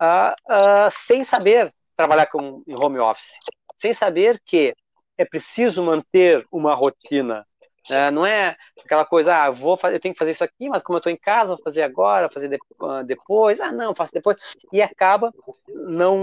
uh, 0.00 0.32
uh, 0.52 0.90
sem 0.90 1.24
saber 1.24 1.72
trabalhar 1.96 2.26
com, 2.26 2.62
em 2.66 2.74
home 2.74 2.98
office, 2.98 3.38
sem 3.76 3.92
saber 3.92 4.40
que 4.44 4.74
é 5.18 5.24
preciso 5.24 5.84
manter 5.84 6.46
uma 6.50 6.74
rotina 6.74 7.46
é, 7.88 8.10
não 8.10 8.26
é 8.26 8.56
aquela 8.84 9.04
coisa, 9.04 9.34
ah, 9.34 9.50
vou 9.50 9.76
fazer, 9.76 9.96
eu 9.96 10.00
tenho 10.00 10.12
que 10.12 10.18
fazer 10.18 10.32
isso 10.32 10.44
aqui, 10.44 10.68
mas 10.68 10.82
como 10.82 10.96
eu 10.96 10.98
estou 10.98 11.12
em 11.12 11.16
casa, 11.16 11.54
vou 11.54 11.62
fazer 11.62 11.82
agora, 11.82 12.26
vou 12.26 12.34
fazer 12.34 12.48
de, 12.48 12.56
uh, 12.56 13.04
depois, 13.04 13.60
ah, 13.60 13.72
não, 13.72 13.94
faço 13.94 14.12
depois, 14.12 14.36
e 14.72 14.82
acaba 14.82 15.32
não, 15.68 16.16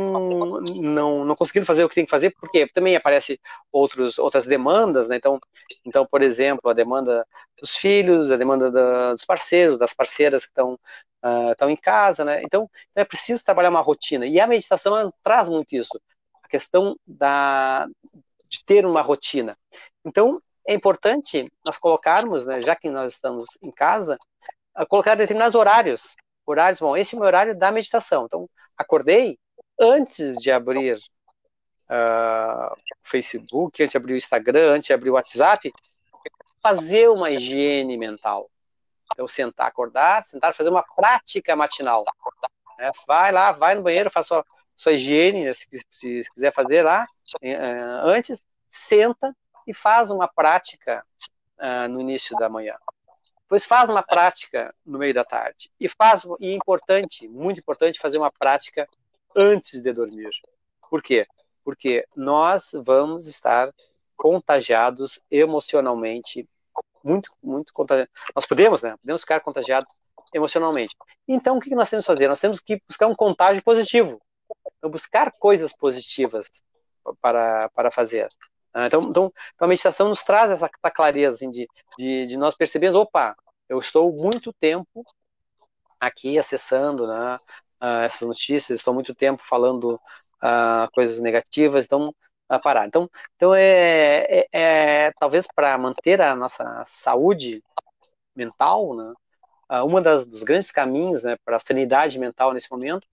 não, 0.61 1.25
não 1.25 1.35
conseguindo 1.35 1.65
fazer 1.65 1.83
o 1.83 1.89
que 1.89 1.95
tem 1.95 2.05
que 2.05 2.11
fazer, 2.11 2.33
porque 2.39 2.67
também 2.67 2.95
aparece 2.95 3.39
outros, 3.71 4.19
outras 4.19 4.45
demandas, 4.45 5.07
né? 5.07 5.15
Então, 5.15 5.39
então, 5.85 6.05
por 6.05 6.21
exemplo, 6.21 6.69
a 6.69 6.73
demanda 6.73 7.25
dos 7.59 7.75
filhos, 7.75 8.29
a 8.29 8.37
demanda 8.37 8.69
da, 8.71 9.13
dos 9.13 9.25
parceiros, 9.25 9.77
das 9.77 9.93
parceiras 9.93 10.45
que 10.45 10.51
estão 10.51 10.73
uh, 11.23 11.51
estão 11.51 11.69
em 11.69 11.77
casa, 11.77 12.23
né? 12.25 12.41
Então, 12.43 12.57
então, 12.57 12.69
é 12.95 13.05
preciso 13.05 13.43
trabalhar 13.43 13.69
uma 13.69 13.81
rotina, 13.81 14.25
e 14.25 14.39
a 14.39 14.47
meditação 14.47 15.13
traz 15.21 15.47
muito 15.49 15.75
isso, 15.75 15.99
a 16.43 16.47
questão 16.47 16.97
da, 17.05 17.87
de 18.49 18.63
ter 18.65 18.85
uma 18.85 19.01
rotina. 19.01 19.55
Então, 20.03 20.41
é 20.67 20.74
importante 20.74 21.50
nós 21.65 21.77
colocarmos, 21.77 22.45
né, 22.45 22.62
já 22.62 22.75
que 22.75 22.89
nós 22.89 23.13
estamos 23.13 23.57
em 23.62 23.71
casa, 23.71 24.17
colocar 24.89 25.15
determinados 25.15 25.55
horários. 25.55 26.15
Horários, 26.45 26.79
bom, 26.79 26.95
esse 26.95 27.15
é 27.15 27.17
o 27.17 27.19
meu 27.19 27.27
horário 27.27 27.57
da 27.57 27.71
meditação. 27.71 28.25
Então, 28.25 28.50
acordei 28.77 29.39
antes 29.79 30.36
de 30.38 30.51
abrir 30.51 30.97
uh, 31.89 32.74
o 32.74 33.07
Facebook, 33.07 33.81
antes 33.81 33.91
de 33.91 33.97
abrir 33.97 34.13
o 34.13 34.17
Instagram, 34.17 34.74
antes 34.74 34.88
de 34.88 34.93
abrir 34.93 35.09
o 35.09 35.13
WhatsApp, 35.13 35.71
fazer 36.62 37.09
uma 37.09 37.31
higiene 37.31 37.97
mental. 37.97 38.50
Então, 39.13 39.27
sentar, 39.27 39.67
acordar, 39.67 40.21
sentar, 40.24 40.53
fazer 40.53 40.69
uma 40.69 40.83
prática 40.83 41.55
matinal. 41.55 42.05
Né? 42.77 42.91
Vai 43.07 43.31
lá, 43.31 43.51
vai 43.51 43.74
no 43.74 43.81
banheiro, 43.81 44.12
faz 44.12 44.27
sua, 44.27 44.45
sua 44.75 44.93
higiene, 44.93 45.45
né, 45.45 45.53
se, 45.53 45.65
se, 45.89 46.24
se 46.24 46.33
quiser 46.33 46.53
fazer 46.53 46.83
lá, 46.83 47.07
uh, 47.41 48.07
antes, 48.07 48.41
senta, 48.69 49.33
e 49.67 49.74
faz 49.74 50.09
uma 50.09 50.27
prática 50.27 51.05
uh, 51.59 51.89
no 51.89 52.00
início 52.00 52.36
da 52.38 52.50
manhã. 52.50 52.75
Depois 53.41 53.63
faz 53.63 53.89
uma 53.89 54.03
prática 54.03 54.74
no 54.86 54.97
meio 54.97 55.13
da 55.13 55.24
tarde. 55.24 55.71
E 55.79 55.88
faz, 55.88 56.25
e 56.39 56.50
é 56.50 56.53
importante, 56.53 57.27
muito 57.27 57.59
importante, 57.59 58.00
fazer 58.00 58.17
uma 58.17 58.31
prática 58.31 58.88
antes 59.36 59.81
de 59.81 59.93
dormir. 59.93 60.31
Por 60.89 61.01
quê? 61.01 61.25
Porque 61.63 62.05
nós 62.15 62.71
vamos 62.83 63.27
estar 63.27 63.74
contagiados 64.17 65.21
emocionalmente, 65.29 66.47
muito, 67.03 67.31
muito 67.41 67.71
contagiados. 67.71 68.12
Nós 68.36 68.45
podemos, 68.45 68.81
né? 68.81 68.97
Podemos 68.97 69.21
ficar 69.21 69.39
contagiados 69.39 69.93
emocionalmente. 70.33 70.95
Então, 71.27 71.57
o 71.57 71.62
que 71.62 71.74
nós 71.75 71.89
temos 71.89 72.05
que 72.05 72.12
fazer? 72.12 72.27
Nós 72.27 72.39
temos 72.39 72.59
que 72.59 72.81
buscar 72.88 73.07
um 73.07 73.15
contágio 73.15 73.63
positivo. 73.63 74.19
Então, 74.77 74.89
buscar 74.89 75.31
coisas 75.31 75.74
positivas 75.74 76.50
para, 77.21 77.69
para 77.69 77.91
fazer. 77.91 78.27
Ah, 78.77 78.86
então, 78.86 79.01
então, 79.01 79.34
então, 79.55 79.65
a 79.65 79.67
meditação 79.67 80.07
nos 80.07 80.22
traz 80.22 80.51
essa, 80.51 80.69
clareza 80.69 81.38
assim, 81.38 81.50
de, 81.50 81.67
de, 81.98 82.27
de, 82.27 82.38
nós 82.38 82.53
percebermos, 82.53 82.96
opa, 83.00 83.36
eu 83.67 83.79
estou 83.79 84.13
muito 84.13 84.53
tempo 84.53 85.03
aqui 86.00 86.38
acessando 86.38 87.07
né, 87.07 87.39
uh, 87.81 88.03
essas 88.05 88.27
notícias, 88.27 88.77
estou 88.77 88.93
muito 88.93 89.15
tempo 89.15 89.43
falando 89.43 89.96
uh, 89.96 90.91
coisas 90.93 91.17
negativas, 91.17 91.86
então 91.86 92.13
a 92.48 92.60
parar. 92.60 92.86
Então, 92.86 93.10
então 93.36 93.51
é, 93.55 94.46
é, 94.51 95.07
é 95.07 95.12
talvez 95.19 95.48
para 95.48 95.75
manter 95.79 96.22
a 96.22 96.36
nossa 96.36 96.84
saúde 96.86 97.63
mental, 98.36 98.96
né, 98.96 99.12
uh, 99.72 99.86
uma 99.88 100.01
das, 100.03 100.24
dos 100.24 100.43
grandes 100.43 100.72
caminhos 100.72 101.24
né, 101.24 101.36
para 101.43 101.55
a 101.55 101.60
sanidade 101.60 102.19
mental 102.19 102.53
nesse 102.53 102.69
momento 102.72 103.07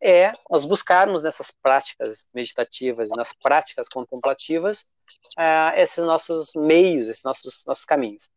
é 0.00 0.32
nós 0.48 0.64
buscarmos 0.64 1.22
nessas 1.22 1.50
práticas 1.50 2.28
meditativas, 2.32 3.08
nas 3.10 3.32
práticas 3.32 3.88
contemplativas, 3.88 4.86
uh, 5.38 5.76
esses 5.76 6.04
nossos 6.04 6.52
meios, 6.54 7.08
esses 7.08 7.22
nossos, 7.22 7.64
nossos 7.66 7.84
caminhos. 7.84 8.30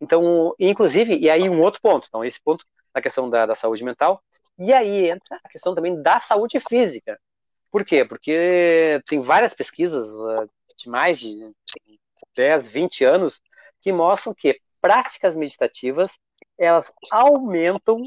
Então, 0.00 0.54
inclusive, 0.58 1.16
e 1.16 1.28
aí 1.28 1.48
um 1.48 1.60
outro 1.60 1.80
ponto, 1.80 2.06
então, 2.08 2.24
esse 2.24 2.40
ponto 2.42 2.64
na 2.94 3.02
questão 3.02 3.28
da, 3.28 3.46
da 3.46 3.54
saúde 3.54 3.84
mental, 3.84 4.22
e 4.58 4.72
aí 4.72 5.08
entra 5.08 5.38
a 5.44 5.48
questão 5.48 5.74
também 5.74 6.00
da 6.00 6.20
saúde 6.20 6.58
física. 6.60 7.18
Por 7.70 7.84
quê? 7.84 8.04
Porque 8.04 9.00
tem 9.06 9.20
várias 9.20 9.54
pesquisas 9.54 10.08
uh, 10.08 10.50
de 10.76 10.88
mais 10.88 11.18
de 11.18 11.52
10, 12.34 12.68
20 12.68 13.04
anos 13.04 13.40
que 13.80 13.92
mostram 13.92 14.34
que 14.34 14.60
práticas 14.80 15.36
meditativas 15.36 16.18
elas 16.56 16.92
aumentam 17.10 18.02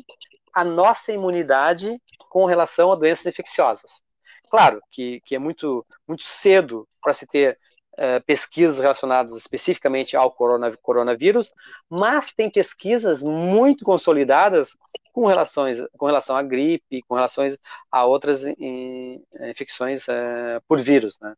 a 0.54 0.64
nossa 0.64 1.12
imunidade 1.12 1.98
com 2.30 2.46
relação 2.46 2.92
a 2.92 2.96
doenças 2.96 3.26
infecciosas. 3.26 4.02
Claro 4.50 4.82
que, 4.92 5.22
que 5.22 5.36
é 5.36 5.40
muito, 5.40 5.86
muito 6.08 6.24
cedo 6.24 6.88
para 7.02 7.14
se 7.14 7.26
ter 7.26 7.58
uh, 7.94 8.24
pesquisas 8.26 8.80
relacionadas 8.80 9.36
especificamente 9.36 10.16
ao 10.16 10.32
corona, 10.32 10.76
coronavírus, 10.78 11.52
mas 11.90 12.32
tem 12.32 12.50
pesquisas 12.50 13.22
muito 13.22 13.84
consolidadas 13.84 14.76
com, 15.14 15.26
relações, 15.26 15.82
com 15.98 16.06
relação 16.06 16.36
à 16.36 16.42
gripe, 16.42 17.02
com 17.04 17.16
relação 17.16 17.46
a 17.92 18.06
outras 18.06 18.44
in, 18.44 19.24
infecções 19.50 20.08
uh, 20.08 20.62
por 20.68 20.80
vírus. 20.80 21.20
Né? 21.20 21.36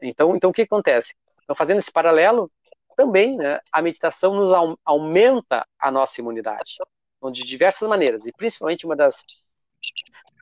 Então, 0.00 0.36
então, 0.36 0.50
o 0.50 0.52
que 0.52 0.62
acontece? 0.62 1.14
Então, 1.42 1.54
fazendo 1.56 1.78
esse 1.78 1.92
paralelo, 1.92 2.50
também 2.96 3.36
né, 3.36 3.60
a 3.70 3.82
meditação 3.82 4.34
nos 4.34 4.76
aumenta 4.84 5.66
a 5.78 5.90
nossa 5.90 6.20
imunidade 6.20 6.76
de 7.32 7.42
diversas 7.44 7.88
maneiras, 7.88 8.24
e 8.24 8.32
principalmente 8.32 8.86
uma 8.86 8.94
das, 8.94 9.24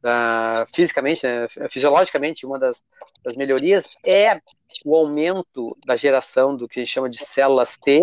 da, 0.05 0.67
fisicamente, 0.71 1.27
né, 1.27 1.49
fisiologicamente, 1.71 2.45
uma 2.45 2.59
das, 2.59 2.85
das 3.25 3.35
melhorias 3.35 3.89
é 4.05 4.39
o 4.85 4.95
aumento 4.95 5.75
da 5.87 5.97
geração 5.97 6.55
do 6.55 6.69
que 6.69 6.79
a 6.79 6.85
gente 6.85 6.93
chama 6.93 7.09
de 7.09 7.17
células 7.17 7.75
T 7.79 8.03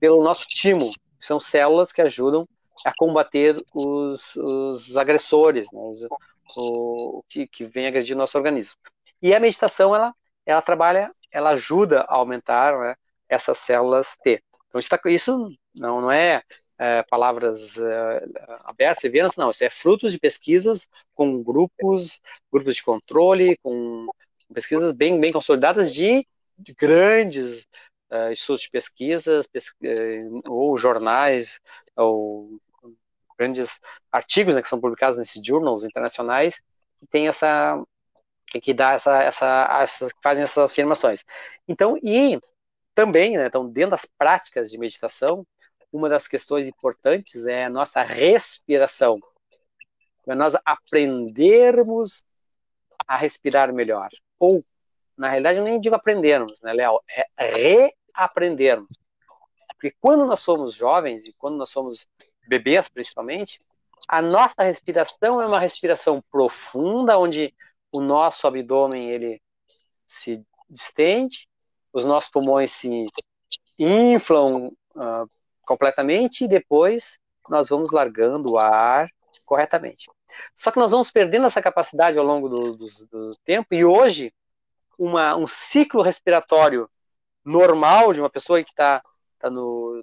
pelo 0.00 0.24
nosso 0.24 0.46
timo, 0.48 0.90
que 0.90 1.26
são 1.26 1.38
células 1.38 1.92
que 1.92 2.00
ajudam 2.00 2.48
a 2.82 2.94
combater 2.96 3.56
os, 3.74 4.36
os 4.36 4.96
agressores, 4.96 5.70
né, 5.70 5.78
os, 5.78 6.06
o 6.56 7.22
que, 7.28 7.46
que 7.46 7.66
vem 7.66 7.86
agredir 7.86 8.16
o 8.16 8.18
nosso 8.18 8.38
organismo. 8.38 8.78
E 9.20 9.34
a 9.34 9.40
meditação, 9.40 9.94
ela, 9.94 10.14
ela 10.46 10.62
trabalha, 10.62 11.12
ela 11.30 11.50
ajuda 11.50 12.06
a 12.08 12.14
aumentar 12.14 12.78
né, 12.78 12.94
essas 13.28 13.58
células 13.58 14.16
T. 14.24 14.42
Então, 14.68 14.78
isso, 14.78 14.88
tá, 14.88 14.98
isso 15.04 15.50
não, 15.74 16.00
não 16.00 16.10
é, 16.10 16.42
é 16.78 17.02
palavras 17.02 17.76
é, 17.76 18.24
abertas, 18.64 19.02
levianas, 19.02 19.36
não. 19.36 19.50
Isso 19.50 19.64
é 19.64 19.70
frutos 19.70 20.12
de 20.12 20.18
pesquisas 20.18 20.88
com 21.14 21.42
grupos, 21.42 22.20
grupos 22.52 22.76
de 22.76 22.82
controle, 22.82 23.56
com 23.58 24.08
pesquisas 24.54 24.92
bem, 24.92 25.18
bem 25.20 25.32
consolidadas 25.32 25.92
de, 25.92 26.26
de 26.56 26.72
grandes 26.72 27.66
uh, 28.10 28.32
estudos 28.32 28.62
de 28.62 28.70
pesquisas, 28.70 29.46
uh, 29.46 30.42
ou 30.46 30.78
jornais, 30.78 31.60
ou 31.96 32.60
grandes 33.38 33.80
artigos 34.10 34.54
né, 34.54 34.62
que 34.62 34.68
são 34.68 34.80
publicados 34.80 35.18
nesses 35.18 35.44
journals 35.44 35.84
internacionais, 35.84 36.60
que 36.98 37.06
tem 37.06 37.28
essa 37.28 37.82
que 38.62 38.72
dá 38.72 38.92
essa, 38.92 39.22
essa, 39.22 39.68
essa 39.82 40.08
fazem 40.22 40.42
essas 40.42 40.64
afirmações. 40.64 41.22
Então, 41.68 41.98
e 42.02 42.40
também, 42.94 43.36
né, 43.36 43.46
então, 43.46 43.68
dentro 43.68 43.90
das 43.90 44.06
práticas 44.06 44.70
de 44.70 44.78
meditação, 44.78 45.46
uma 45.92 46.08
das 46.08 46.28
questões 46.28 46.66
importantes 46.66 47.46
é 47.46 47.64
a 47.64 47.70
nossa 47.70 48.02
respiração. 48.02 49.20
É 50.26 50.34
nós 50.34 50.54
aprendermos 50.64 52.22
a 53.06 53.16
respirar 53.16 53.72
melhor. 53.72 54.10
Ou, 54.38 54.62
na 55.16 55.30
realidade, 55.30 55.58
eu 55.58 55.64
nem 55.64 55.80
digo 55.80 55.94
aprendermos, 55.94 56.60
né, 56.60 56.72
Léo? 56.72 57.00
É 57.08 57.86
reaprendermos. 58.14 58.90
Porque 59.68 59.96
quando 60.00 60.26
nós 60.26 60.40
somos 60.40 60.74
jovens 60.74 61.26
e 61.26 61.32
quando 61.32 61.56
nós 61.56 61.70
somos 61.70 62.06
bebês, 62.46 62.88
principalmente, 62.88 63.58
a 64.08 64.20
nossa 64.20 64.62
respiração 64.62 65.40
é 65.40 65.46
uma 65.46 65.60
respiração 65.60 66.22
profunda, 66.30 67.18
onde 67.18 67.54
o 67.92 68.00
nosso 68.00 68.46
abdômen 68.46 69.08
ele 69.10 69.40
se 70.06 70.44
distende, 70.68 71.48
os 71.92 72.04
nossos 72.04 72.30
pulmões 72.30 72.72
se 72.72 73.06
inflam 73.78 74.72
uh, 74.94 75.30
completamente 75.68 76.44
e 76.44 76.48
depois 76.48 77.18
nós 77.48 77.68
vamos 77.68 77.92
largando 77.92 78.52
o 78.52 78.58
ar 78.58 79.10
corretamente. 79.44 80.10
Só 80.54 80.70
que 80.70 80.78
nós 80.78 80.90
vamos 80.90 81.10
perdendo 81.10 81.46
essa 81.46 81.60
capacidade 81.60 82.18
ao 82.18 82.24
longo 82.24 82.48
do, 82.48 82.76
do, 82.76 82.86
do 83.10 83.36
tempo 83.44 83.74
e 83.74 83.84
hoje 83.84 84.32
uma, 84.98 85.36
um 85.36 85.46
ciclo 85.46 86.02
respiratório 86.02 86.88
normal 87.44 88.14
de 88.14 88.20
uma 88.20 88.30
pessoa 88.30 88.62
que 88.64 88.70
está 88.70 89.02
tá 89.38 89.50
no 89.50 90.02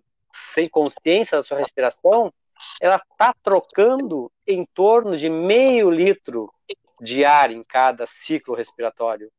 sem 0.54 0.70
consciência 0.70 1.38
da 1.38 1.44
sua 1.44 1.58
respiração, 1.58 2.32
ela 2.80 2.98
está 2.98 3.34
trocando 3.42 4.32
em 4.46 4.66
torno 4.66 5.18
de 5.18 5.30
meio 5.30 5.90
litro 5.90 6.54
de 7.02 7.26
ar 7.26 7.52
em 7.52 7.64
cada 7.64 8.06
ciclo 8.06 8.56
respiratório, 8.56 9.32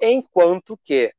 enquanto 0.00 0.78
que 0.84 1.12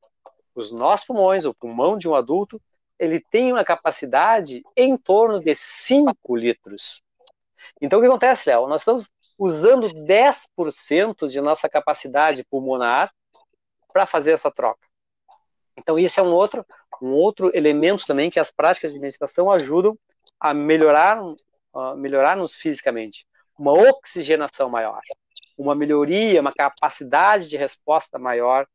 os 0.53 0.71
nossos 0.71 1.05
pulmões, 1.05 1.45
o 1.45 1.53
pulmão 1.53 1.97
de 1.97 2.07
um 2.07 2.15
adulto, 2.15 2.61
ele 2.99 3.19
tem 3.19 3.51
uma 3.51 3.63
capacidade 3.63 4.63
em 4.75 4.95
torno 4.97 5.39
de 5.39 5.55
5 5.55 6.35
litros. 6.35 7.03
Então, 7.81 7.99
o 7.99 8.01
que 8.01 8.07
acontece, 8.07 8.49
Léo? 8.49 8.67
Nós 8.67 8.81
estamos 8.81 9.09
usando 9.37 9.89
10% 10.05 11.27
de 11.27 11.41
nossa 11.41 11.67
capacidade 11.67 12.45
pulmonar 12.45 13.13
para 13.91 14.05
fazer 14.05 14.31
essa 14.31 14.51
troca. 14.51 14.87
Então, 15.77 15.99
isso 15.99 16.19
é 16.19 16.23
um 16.23 16.33
outro, 16.33 16.65
um 17.01 17.11
outro 17.11 17.51
elemento 17.53 18.05
também 18.05 18.29
que 18.29 18.39
as 18.39 18.51
práticas 18.51 18.93
de 18.93 18.99
meditação 18.99 19.51
ajudam 19.51 19.97
a 20.39 20.53
melhorar, 20.53 21.21
melhorar-nos 21.97 22.55
fisicamente. 22.55 23.27
Uma 23.57 23.73
oxigenação 23.73 24.69
maior, 24.69 25.01
uma 25.57 25.75
melhoria, 25.75 26.39
uma 26.39 26.53
capacidade 26.53 27.49
de 27.49 27.57
resposta 27.57 28.17
maior 28.17 28.67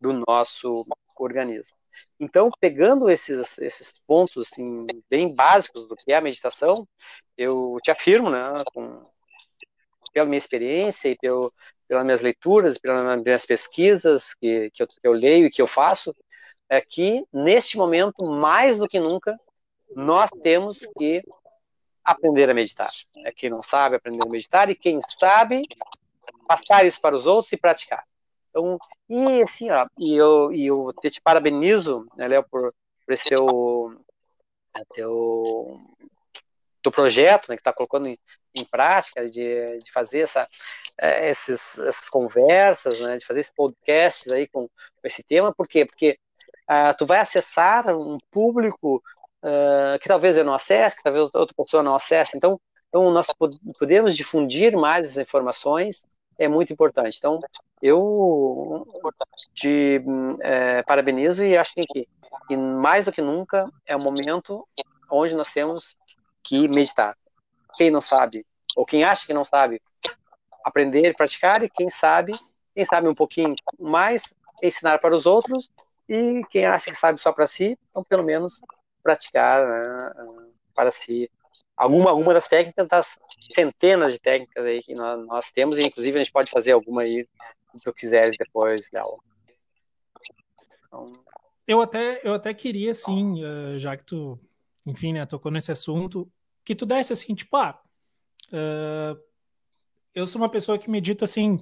do 0.00 0.12
nosso 0.26 0.84
organismo. 1.16 1.76
Então, 2.18 2.50
pegando 2.60 3.10
esses, 3.10 3.58
esses 3.58 3.92
pontos 4.06 4.48
assim, 4.48 4.86
bem 5.10 5.32
básicos 5.34 5.86
do 5.86 5.96
que 5.96 6.12
é 6.12 6.16
a 6.16 6.20
meditação, 6.20 6.86
eu 7.36 7.76
te 7.82 7.90
afirmo, 7.90 8.30
né, 8.30 8.62
com, 8.72 9.04
pela 10.12 10.26
minha 10.26 10.38
experiência 10.38 11.08
e 11.08 11.16
pelo, 11.16 11.52
pelas 11.88 12.04
minhas 12.04 12.20
leituras, 12.20 12.78
pelas 12.78 13.20
minhas 13.20 13.44
pesquisas 13.44 14.34
que, 14.34 14.70
que 14.70 14.82
eu, 14.82 14.86
que 14.86 14.98
eu 15.02 15.12
leio 15.12 15.46
e 15.46 15.50
que 15.50 15.60
eu 15.60 15.66
faço, 15.66 16.14
é 16.68 16.80
que, 16.80 17.24
neste 17.32 17.76
momento, 17.76 18.24
mais 18.24 18.78
do 18.78 18.88
que 18.88 19.00
nunca, 19.00 19.38
nós 19.94 20.30
temos 20.42 20.86
que 20.96 21.22
aprender 22.04 22.50
a 22.50 22.54
meditar. 22.54 22.90
É 23.24 23.32
quem 23.32 23.50
não 23.50 23.62
sabe 23.62 23.96
aprender 23.96 24.24
a 24.26 24.30
meditar 24.30 24.70
e 24.70 24.74
quem 24.74 25.00
sabe 25.02 25.62
passar 26.46 26.84
isso 26.84 27.00
para 27.00 27.14
os 27.14 27.26
outros 27.26 27.52
e 27.52 27.56
praticar. 27.56 28.04
Então, 28.54 28.78
e 29.08 29.42
assim, 29.42 29.68
ó, 29.70 29.84
e 29.98 30.14
eu, 30.14 30.52
e 30.52 30.66
eu 30.66 30.94
te 31.02 31.20
parabenizo, 31.20 32.06
né, 32.16 32.28
Léo, 32.28 32.44
por, 32.48 32.72
por 33.04 33.12
esse 33.12 33.24
teu, 33.24 33.92
é, 34.76 34.84
teu, 34.94 35.80
teu 36.80 36.92
projeto, 36.92 37.48
né, 37.48 37.56
que 37.56 37.60
está 37.60 37.72
colocando 37.72 38.06
em, 38.06 38.16
em, 38.54 38.64
prática, 38.64 39.28
de, 39.28 39.80
de 39.80 39.90
fazer 39.90 40.20
essa, 40.20 40.48
é, 40.96 41.30
esses, 41.30 41.80
essas 41.80 42.08
conversas, 42.08 43.00
né, 43.00 43.16
de 43.16 43.26
fazer 43.26 43.40
esses 43.40 43.52
podcasts 43.52 44.30
aí 44.32 44.46
com, 44.46 44.68
com 44.68 45.06
esse 45.06 45.24
tema, 45.24 45.52
por 45.52 45.66
quê? 45.66 45.84
Porque 45.84 46.16
uh, 46.70 46.96
tu 46.96 47.04
vai 47.04 47.18
acessar 47.18 47.88
um 47.88 48.18
público 48.30 49.02
uh, 49.42 49.98
que 50.00 50.06
talvez 50.06 50.36
eu 50.36 50.44
não 50.44 50.54
acesse, 50.54 50.96
que 50.96 51.02
talvez 51.02 51.34
outra 51.34 51.54
pessoa 51.56 51.82
não 51.82 51.96
acesse. 51.96 52.36
Então, 52.36 52.60
então 52.88 53.10
nós 53.10 53.26
podemos 53.80 54.16
difundir 54.16 54.76
mais 54.76 55.08
essas 55.08 55.18
informações, 55.18 56.04
é 56.38 56.48
muito 56.48 56.72
importante. 56.72 57.18
Então, 57.18 57.38
eu 57.80 58.86
te 59.54 60.02
é, 60.40 60.82
parabenizo 60.82 61.44
e 61.44 61.56
acho 61.56 61.74
que, 61.74 62.08
que 62.48 62.56
mais 62.56 63.04
do 63.04 63.12
que 63.12 63.22
nunca 63.22 63.70
é 63.86 63.94
o 63.94 64.00
momento 64.00 64.66
onde 65.10 65.34
nós 65.34 65.52
temos 65.52 65.96
que 66.42 66.68
meditar. 66.68 67.16
Quem 67.76 67.90
não 67.90 68.00
sabe, 68.00 68.46
ou 68.76 68.84
quem 68.84 69.04
acha 69.04 69.26
que 69.26 69.34
não 69.34 69.44
sabe, 69.44 69.80
aprender 70.64 71.08
e 71.08 71.14
praticar, 71.14 71.62
e 71.62 71.68
quem 71.68 71.90
sabe, 71.90 72.32
quem 72.74 72.84
sabe 72.84 73.08
um 73.08 73.14
pouquinho 73.14 73.54
mais, 73.78 74.36
ensinar 74.62 74.98
para 74.98 75.14
os 75.14 75.26
outros, 75.26 75.70
e 76.08 76.42
quem 76.50 76.66
acha 76.66 76.90
que 76.90 76.96
sabe 76.96 77.20
só 77.20 77.32
para 77.32 77.46
si, 77.46 77.78
então 77.90 78.02
pelo 78.04 78.22
menos 78.22 78.60
praticar 79.02 79.66
né, 79.66 80.12
para 80.74 80.90
si 80.90 81.30
alguma, 81.76 82.10
alguma 82.10 82.32
das 82.32 82.48
técnicas, 82.48 82.86
das 82.88 83.18
centenas 83.52 84.12
de 84.12 84.18
técnicas 84.18 84.64
aí 84.64 84.82
que 84.82 84.94
nós, 84.94 85.26
nós 85.26 85.50
temos, 85.50 85.78
e 85.78 85.84
inclusive 85.84 86.18
a 86.18 86.22
gente 86.22 86.32
pode 86.32 86.50
fazer 86.50 86.72
alguma 86.72 87.02
aí, 87.02 87.26
se 87.74 87.80
tu 87.82 87.92
quiseres 87.92 88.36
depois, 88.38 88.88
Léo. 88.92 89.18
Então... 90.86 91.06
Eu 91.66 91.80
até, 91.80 92.20
eu 92.22 92.34
até 92.34 92.52
queria, 92.52 92.90
assim, 92.90 93.40
já 93.78 93.96
que 93.96 94.04
tu, 94.04 94.38
enfim, 94.86 95.12
né, 95.12 95.24
tocou 95.24 95.50
nesse 95.50 95.72
assunto, 95.72 96.30
que 96.64 96.74
tu 96.74 96.86
desse 96.86 97.12
assim, 97.12 97.34
tipo, 97.34 97.56
ah, 97.56 97.80
uh, 98.52 99.20
eu 100.14 100.26
sou 100.26 100.40
uma 100.40 100.48
pessoa 100.48 100.78
que 100.78 100.90
medita 100.90 101.24
assim, 101.24 101.58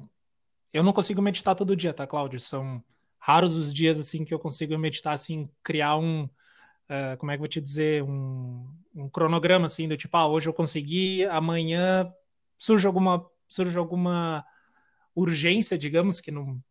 eu 0.73 0.83
não 0.83 0.93
consigo 0.93 1.21
meditar 1.23 1.55
todo 1.55 1.77
dia, 1.77 1.93
tá, 1.93 2.07
Cláudio? 2.07 2.39
São 2.39 2.83
raros 3.19 3.57
os 3.57 3.73
dias 3.73 3.99
assim 3.99 4.25
que 4.25 4.33
eu 4.33 4.39
consigo 4.39 4.77
meditar 4.79 5.13
assim, 5.13 5.49
criar 5.63 5.97
um 5.97 6.29
uh, 6.93 7.17
como 7.17 7.31
é 7.31 7.35
que 7.35 7.39
eu 7.39 7.43
vou 7.43 7.49
te 7.49 7.61
dizer, 7.61 8.03
um, 8.03 8.69
um 8.95 9.09
cronograma 9.09 9.67
assim 9.67 9.89
do 9.89 9.97
tipo, 9.97 10.17
ah, 10.17 10.27
hoje 10.27 10.49
eu 10.49 10.53
consegui, 10.53 11.25
amanhã 11.27 12.13
surge 12.59 12.87
alguma 12.87 13.27
surge 13.49 13.77
alguma 13.77 14.45
urgência, 15.15 15.77
digamos 15.77 16.21
que 16.21 16.31
não 16.31 16.63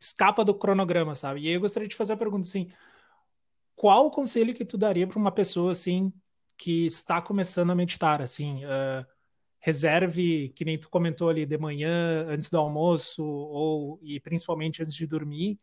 escapa 0.00 0.44
do 0.44 0.54
cronograma, 0.54 1.14
sabe? 1.14 1.42
E 1.42 1.48
aí 1.48 1.54
eu 1.54 1.60
gostaria 1.60 1.88
de 1.88 1.96
fazer 1.96 2.14
a 2.14 2.16
pergunta 2.16 2.46
assim, 2.46 2.68
qual 3.74 4.06
o 4.06 4.10
conselho 4.10 4.54
que 4.54 4.64
tu 4.64 4.76
daria 4.76 5.06
para 5.06 5.18
uma 5.18 5.32
pessoa 5.32 5.72
assim 5.72 6.12
que 6.56 6.86
está 6.86 7.22
começando 7.22 7.70
a 7.70 7.74
meditar, 7.74 8.20
assim, 8.20 8.64
uh, 8.64 9.06
reserve, 9.60 10.50
que 10.50 10.64
nem 10.64 10.78
tu 10.78 10.88
comentou 10.90 11.28
ali, 11.28 11.46
de 11.46 11.56
manhã, 11.56 12.26
antes 12.28 12.50
do 12.50 12.58
almoço, 12.58 13.24
ou 13.24 14.00
e 14.02 14.18
principalmente 14.20 14.82
antes 14.82 14.94
de 14.94 15.06
dormir, 15.06 15.60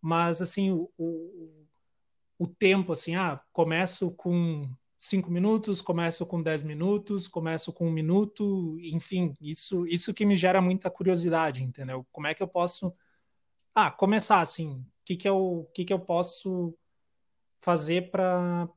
mas 0.00 0.42
assim, 0.42 0.70
o, 0.70 0.90
o, 0.98 1.63
o 2.38 2.46
tempo, 2.46 2.92
assim, 2.92 3.14
ah, 3.16 3.40
começo 3.52 4.10
com 4.12 4.68
cinco 4.98 5.30
minutos, 5.30 5.80
começo 5.80 6.24
com 6.24 6.42
dez 6.42 6.62
minutos, 6.62 7.28
começo 7.28 7.72
com 7.72 7.86
um 7.86 7.92
minuto, 7.92 8.78
enfim, 8.80 9.34
isso, 9.40 9.86
isso 9.86 10.14
que 10.14 10.24
me 10.24 10.34
gera 10.34 10.62
muita 10.62 10.90
curiosidade, 10.90 11.62
entendeu? 11.62 12.06
Como 12.10 12.26
é 12.26 12.34
que 12.34 12.42
eu 12.42 12.48
posso, 12.48 12.94
ah, 13.74 13.90
começar 13.90 14.40
assim, 14.40 14.80
o 14.80 14.86
que 15.04 15.16
que 15.16 15.28
eu, 15.28 15.70
que 15.74 15.84
que 15.84 15.92
eu 15.92 16.00
posso 16.00 16.74
fazer 17.60 18.10
para 18.10 18.68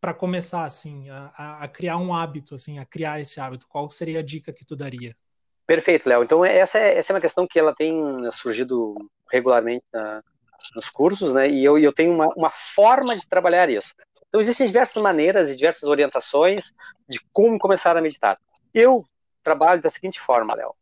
para 0.00 0.14
começar 0.14 0.64
assim 0.64 1.10
a, 1.10 1.58
a, 1.60 1.68
criar 1.68 1.98
um 1.98 2.14
hábito 2.14 2.54
assim 2.54 2.78
a 2.78 2.86
criar 2.86 3.20
esse 3.20 3.38
hábito? 3.38 3.68
Qual 3.68 3.88
seria 3.90 4.20
a 4.20 4.22
dica 4.22 4.50
que 4.50 4.64
tu 4.64 4.74
daria? 4.74 5.14
Perfeito 5.66 6.08
Léo. 6.08 6.22
Então 6.22 6.42
essa 6.42 6.78
é, 6.78 6.96
essa 6.96 7.12
é 7.12 7.14
uma 7.14 7.20
questão 7.20 7.46
que 7.46 7.58
ela 7.58 7.74
tem 7.74 7.94
surgido 8.30 8.94
regularmente 9.30 9.84
na, 9.92 10.24
nos 10.74 10.88
cursos 10.88 11.32
né 11.32 11.48
e 11.48 11.64
eu, 11.64 11.78
eu 11.78 11.92
tenho 11.92 12.12
uma, 12.12 12.28
uma 12.36 12.50
forma 12.50 13.16
de 13.16 13.28
trabalhar 13.28 13.68
isso 13.68 13.92
então 14.28 14.40
existem 14.40 14.66
diversas 14.66 15.02
maneiras 15.02 15.50
e 15.50 15.56
diversas 15.56 15.84
orientações 15.84 16.72
de 17.08 17.20
como 17.32 17.58
começar 17.58 17.96
a 17.96 18.02
meditar 18.02 18.38
eu 18.72 19.04
trabalho 19.42 19.82
da 19.82 19.90
seguinte 19.90 20.20
forma 20.20 20.54
Léo 20.54 20.74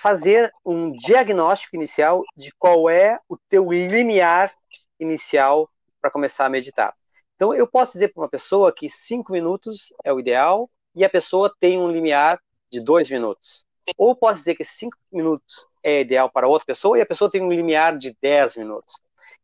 fazer 0.00 0.50
um 0.64 0.92
diagnóstico 0.92 1.76
inicial 1.76 2.22
de 2.34 2.50
qual 2.58 2.88
é 2.88 3.18
o 3.28 3.36
teu 3.36 3.70
limiar 3.70 4.50
inicial 4.98 5.68
para 6.00 6.10
começar 6.10 6.46
a 6.46 6.48
meditar. 6.48 6.94
Então, 7.36 7.54
eu 7.54 7.66
posso 7.66 7.92
dizer 7.92 8.08
para 8.08 8.22
uma 8.22 8.28
pessoa 8.28 8.72
que 8.72 8.88
cinco 8.88 9.32
minutos 9.32 9.92
é 10.02 10.12
o 10.12 10.18
ideal 10.18 10.70
e 10.94 11.04
a 11.04 11.10
pessoa 11.10 11.54
tem 11.60 11.78
um 11.78 11.90
limiar 11.90 12.40
de 12.70 12.80
dois 12.80 13.10
minutos. 13.10 13.66
Ou 13.96 14.14
posso 14.14 14.40
dizer 14.40 14.54
que 14.54 14.64
cinco 14.64 14.96
minutos 15.12 15.66
é 15.82 16.00
ideal 16.00 16.30
para 16.30 16.48
outra 16.48 16.66
pessoa 16.66 16.98
e 16.98 17.00
a 17.00 17.06
pessoa 17.06 17.30
tem 17.30 17.42
um 17.42 17.52
limiar 17.52 17.96
de 17.96 18.16
dez 18.20 18.56
minutos. 18.56 18.94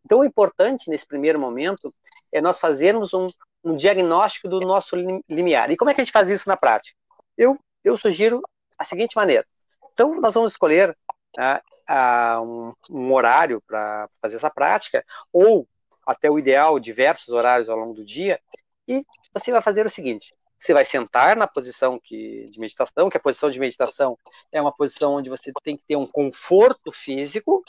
Então, 0.05 0.21
o 0.21 0.25
importante 0.25 0.89
nesse 0.89 1.07
primeiro 1.07 1.39
momento 1.39 1.93
é 2.31 2.41
nós 2.41 2.61
fazermos 2.61 3.13
um, 3.13 3.27
um 3.65 3.75
diagnóstico 3.75 4.49
do 4.49 4.61
nosso 4.61 4.95
limiar. 5.29 5.71
E 5.71 5.77
como 5.77 5.91
é 5.91 5.95
que 5.95 6.01
a 6.01 6.05
gente 6.05 6.13
faz 6.13 6.31
isso 6.31 6.49
na 6.49 6.57
prática? 6.57 6.97
Eu, 7.37 7.59
eu 7.83 7.97
sugiro 7.97 8.41
a 8.79 8.85
seguinte 8.85 9.17
maneira. 9.17 9.45
Então, 9.93 10.21
nós 10.21 10.35
vamos 10.35 10.53
escolher 10.53 10.97
uh, 11.39 11.61
uh, 11.91 12.43
um, 12.43 12.75
um, 12.91 13.13
horário 13.13 13.61
para 13.67 14.09
fazer 14.21 14.37
essa 14.37 14.51
prática, 14.51 15.05
ou 15.33 15.67
até 16.07 16.31
o 16.31 16.39
ideal, 16.39 16.79
diversos 16.79 17.31
horários 17.31 17.69
ao 17.69 17.77
longo 17.77 17.95
do 17.95 18.05
dia, 18.05 18.41
e 18.87 19.03
você 19.33 19.51
vai 19.51 19.63
fazer 19.63 19.85
o 19.85 19.91
seguinte: 19.91 20.36
você 20.59 20.73
vai 20.73 20.85
sentar 20.85 21.37
na 21.37 21.47
posição 21.47 21.99
que, 22.03 22.49
de 22.51 22.59
meditação, 22.59 23.11
que 23.11 23.16
a 23.16 23.21
posição 23.21 23.51
de 23.51 23.61
meditação 23.61 24.19
é 24.51 24.61
uma 24.61 24.73
posição 24.73 25.16
onde 25.16 25.29
você 25.29 25.53
tem 25.62 25.77
que 25.77 25.85
ter 25.87 25.97
um 25.97 26.07
conforto 26.07 26.90
físico, 26.90 27.62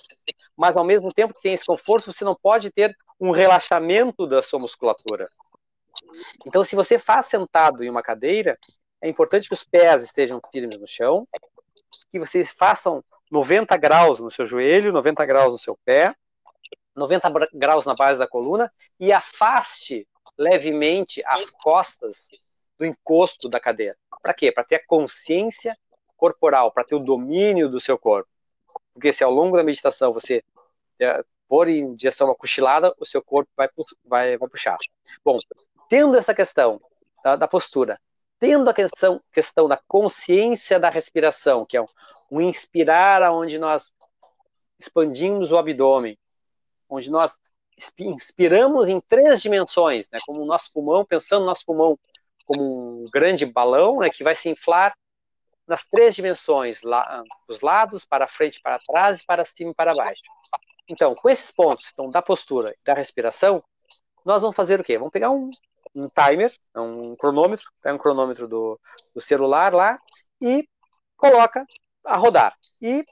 mas 0.55 0.77
ao 0.77 0.83
mesmo 0.83 1.13
tempo 1.13 1.33
que 1.33 1.41
tem 1.41 1.53
esse 1.53 1.65
conforto, 1.65 2.11
você 2.11 2.23
não 2.23 2.35
pode 2.35 2.71
ter 2.71 2.95
um 3.19 3.31
relaxamento 3.31 4.25
da 4.25 4.41
sua 4.41 4.59
musculatura. 4.59 5.29
Então, 6.45 6.63
se 6.63 6.75
você 6.75 6.97
faz 6.97 7.25
sentado 7.25 7.83
em 7.83 7.89
uma 7.89 8.01
cadeira, 8.01 8.57
é 9.01 9.09
importante 9.09 9.47
que 9.47 9.53
os 9.53 9.63
pés 9.63 10.03
estejam 10.03 10.39
firmes 10.51 10.79
no 10.79 10.87
chão, 10.87 11.27
que 12.09 12.19
vocês 12.19 12.51
façam 12.51 13.03
90 13.29 13.75
graus 13.77 14.19
no 14.19 14.31
seu 14.31 14.45
joelho, 14.45 14.93
90 14.93 15.25
graus 15.25 15.51
no 15.51 15.59
seu 15.59 15.77
pé, 15.83 16.15
90 16.95 17.29
graus 17.53 17.85
na 17.85 17.93
base 17.93 18.17
da 18.17 18.27
coluna 18.27 18.71
e 18.99 19.11
afaste 19.11 20.07
levemente 20.37 21.23
as 21.25 21.49
costas 21.49 22.27
do 22.77 22.85
encosto 22.85 23.49
da 23.49 23.59
cadeira. 23.59 23.97
Para 24.21 24.33
quê? 24.33 24.51
Para 24.51 24.63
ter 24.63 24.75
a 24.75 24.85
consciência 24.85 25.77
corporal, 26.15 26.71
para 26.71 26.83
ter 26.83 26.95
o 26.95 26.99
domínio 26.99 27.69
do 27.69 27.79
seu 27.79 27.97
corpo. 27.97 28.29
Porque 28.93 29.13
se 29.13 29.23
ao 29.23 29.31
longo 29.31 29.55
da 29.55 29.63
meditação 29.63 30.11
você 30.11 30.43
é, 30.99 31.23
for 31.47 31.67
em 31.67 31.95
direção 31.95 32.27
uma 32.27 32.35
cochilada, 32.35 32.93
o 32.99 33.05
seu 33.05 33.21
corpo 33.21 33.49
vai, 33.55 33.69
vai, 34.05 34.37
vai 34.37 34.49
puxar. 34.49 34.77
Bom, 35.23 35.39
tendo 35.89 36.17
essa 36.17 36.33
questão 36.33 36.81
da, 37.23 37.35
da 37.35 37.47
postura, 37.47 37.99
tendo 38.39 38.69
a 38.69 38.73
questão, 38.73 39.21
questão 39.31 39.67
da 39.67 39.77
consciência 39.87 40.79
da 40.79 40.89
respiração, 40.89 41.65
que 41.65 41.77
é 41.77 41.81
um, 41.81 41.87
um 42.31 42.41
inspirar 42.41 43.31
onde 43.31 43.57
nós 43.57 43.95
expandimos 44.79 45.51
o 45.51 45.57
abdômen, 45.57 46.17
onde 46.89 47.09
nós 47.09 47.37
inspiramos 47.99 48.89
em 48.89 48.99
três 48.99 49.41
dimensões, 49.41 50.09
né, 50.11 50.17
como 50.25 50.41
o 50.41 50.45
nosso 50.45 50.71
pulmão, 50.73 51.05
pensando 51.05 51.41
no 51.41 51.47
nosso 51.47 51.65
pulmão 51.65 51.97
como 52.47 53.01
um 53.01 53.03
grande 53.11 53.45
balão 53.45 53.99
né, 53.99 54.09
que 54.09 54.23
vai 54.23 54.33
se 54.33 54.49
inflar 54.49 54.95
nas 55.67 55.85
três 55.85 56.15
dimensões, 56.15 56.81
lá, 56.81 57.21
dos 57.47 57.59
lados, 57.59 58.05
para 58.05 58.25
frente, 58.27 58.61
para 58.61 58.79
trás, 58.79 59.19
e 59.19 59.25
para 59.25 59.43
cima 59.43 59.71
e 59.71 59.75
para 59.75 59.93
baixo. 59.93 60.21
Então, 60.87 61.13
com 61.13 61.29
esses 61.29 61.51
pontos 61.51 61.89
então, 61.91 62.09
da 62.09 62.21
postura 62.21 62.71
e 62.71 62.85
da 62.85 62.93
respiração, 62.93 63.61
nós 64.25 64.41
vamos 64.41 64.55
fazer 64.55 64.79
o 64.79 64.83
quê? 64.83 64.97
Vamos 64.97 65.11
pegar 65.11 65.29
um, 65.29 65.51
um 65.93 66.07
timer, 66.07 66.53
um 66.75 67.15
cronômetro, 67.17 67.69
pega 67.81 67.95
um 67.95 67.99
cronômetro 67.99 68.47
do, 68.47 68.79
do 69.13 69.19
celular 69.19 69.73
lá 69.73 69.99
e 70.41 70.65
coloca 71.17 71.65
a 72.05 72.15
rodar. 72.15 72.55
E 72.81 73.05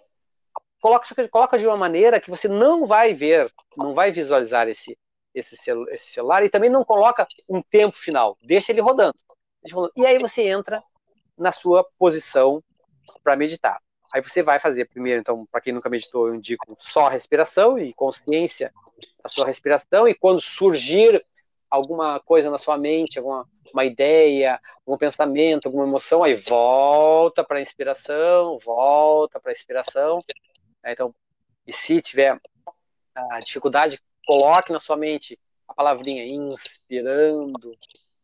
coloca, 0.82 1.28
coloca 1.28 1.60
de 1.60 1.67
uma 1.67 1.76
maneira 1.76 2.21
que 2.21 2.30
você 2.30 2.48
não 2.48 2.88
vai 2.88 3.13
ver, 3.13 3.52
não 3.76 3.93
vai 3.93 4.12
visualizar 4.12 4.69
esse, 4.69 4.98
esse, 5.34 5.58
celu, 5.58 5.89
esse 5.89 6.12
celular 6.12 6.43
e 6.43 6.50
também 6.50 6.69
não 6.69 6.86
coloca 6.86 7.28
um 7.50 7.62
tempo 7.62 7.98
final, 7.98 8.38
deixa 8.41 8.71
ele 8.71 8.82
rodando. 8.82 9.17
E 9.95 10.06
aí 10.06 10.19
você 10.19 10.47
entra 10.47 10.84
na 11.38 11.51
sua 11.51 11.84
posição 11.97 12.63
para 13.23 13.36
meditar. 13.36 13.82
Aí 14.13 14.21
você 14.21 14.41
vai 14.41 14.60
fazer 14.60 14.86
primeiro, 14.86 15.19
então, 15.19 15.45
para 15.51 15.60
quem 15.60 15.73
nunca 15.73 15.89
meditou, 15.89 16.28
eu 16.28 16.36
indico 16.36 16.75
só 16.80 17.08
respiração 17.08 17.78
e 17.78 17.93
consciência 17.93 18.73
da 19.21 19.30
sua 19.30 19.45
respiração. 19.45 20.08
E 20.08 20.13
quando 20.13 20.39
surgir 20.39 21.25
alguma 21.69 22.19
coisa 22.19 22.49
na 22.49 22.58
sua 22.58 22.78
mente, 22.78 23.17
alguma 23.17 23.47
uma 23.75 23.84
ideia, 23.84 24.60
algum 24.86 24.97
pensamento, 24.97 25.65
alguma 25.65 25.86
emoção, 25.86 26.23
aí 26.23 26.34
volta 26.34 27.43
para 27.43 27.60
a 27.60 27.62
inspiração, 27.62 28.58
volta 28.60 29.38
para 29.38 29.51
a 29.51 29.54
inspiração. 29.54 30.23
Então, 30.86 31.13
e 31.67 31.73
se 31.73 32.01
tiver 32.01 32.39
a 33.13 33.39
dificuldade, 33.41 34.01
coloque 34.25 34.71
na 34.71 34.80
sua 34.80 34.95
mente 34.95 35.38
a 35.67 35.73
palavrinha 35.73 36.23
inspirando 36.23 37.75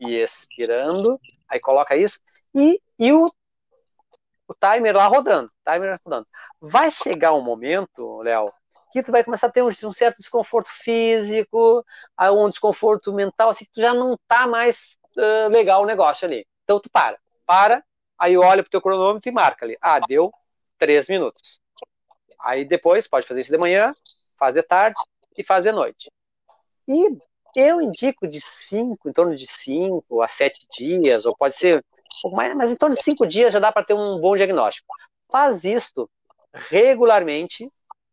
e 0.02 0.16
expirando, 0.16 1.20
aí 1.48 1.60
coloca 1.60 1.96
isso, 1.96 2.20
e, 2.54 2.82
e 2.98 3.14
o, 3.14 3.32
o 4.48 4.54
timer 4.54 4.96
lá 4.96 5.06
rodando, 5.06 5.50
timer 5.64 6.00
rodando. 6.04 6.28
Vai 6.60 6.90
chegar 6.90 7.34
um 7.34 7.42
momento, 7.42 8.22
Léo, 8.22 8.52
que 8.92 9.04
tu 9.04 9.12
vai 9.12 9.24
começar 9.24 9.48
a 9.48 9.52
ter 9.52 9.62
um, 9.62 9.68
um, 9.68 9.94
certo 9.94 10.18
desconforto 10.18 10.70
físico, 10.70 11.86
um 12.20 12.50
desconforto 12.50 13.14
mental, 13.14 13.50
assim, 13.50 13.64
que 13.66 13.72
tu 13.72 13.82
já 13.82 13.94
não 13.94 14.18
tá 14.28 14.48
mais 14.48 14.98
uh, 15.16 15.50
legal 15.50 15.84
o 15.84 15.86
negócio 15.86 16.28
ali. 16.28 16.46
Então 16.64 16.80
tu 16.80 16.90
para, 16.90 17.18
para, 17.46 17.84
aí 18.18 18.36
olha 18.36 18.64
pro 18.64 18.72
teu 18.72 18.82
cronômetro 18.82 19.30
e 19.30 19.32
marca 19.32 19.66
ali. 19.66 19.78
Ah, 19.80 20.00
deu 20.00 20.32
três 20.78 21.08
minutos. 21.08 21.62
Aí 22.40 22.66
depois 22.66 23.08
pode 23.08 23.28
fazer 23.28 23.42
isso 23.42 23.52
de 23.52 23.58
manhã, 23.58 23.94
faz 24.36 24.56
de 24.56 24.64
tarde 24.64 25.00
e 25.38 25.44
faz 25.44 25.64
de 25.64 25.72
noite. 25.72 26.12
E 26.88 27.18
eu 27.56 27.82
indico 27.82 28.28
de 28.28 28.40
5, 28.40 29.10
em 29.10 29.14
torno 29.14 29.36
de 29.36 29.48
5 29.48 30.22
a 30.22 30.28
7 30.28 30.68
dias, 30.70 31.26
ou 31.26 31.36
pode 31.36 31.56
ser 31.56 31.84
mas 32.34 32.70
em 32.70 32.76
torno 32.76 32.96
de 32.96 33.04
5 33.04 33.26
dias 33.26 33.54
já 33.54 33.60
dá 33.60 33.72
para 33.72 33.84
ter 33.84 33.94
um 33.94 34.20
bom 34.20 34.36
diagnóstico. 34.36 34.88
Faz 35.32 35.64
isto 35.64 36.10
regularmente, 36.54 37.72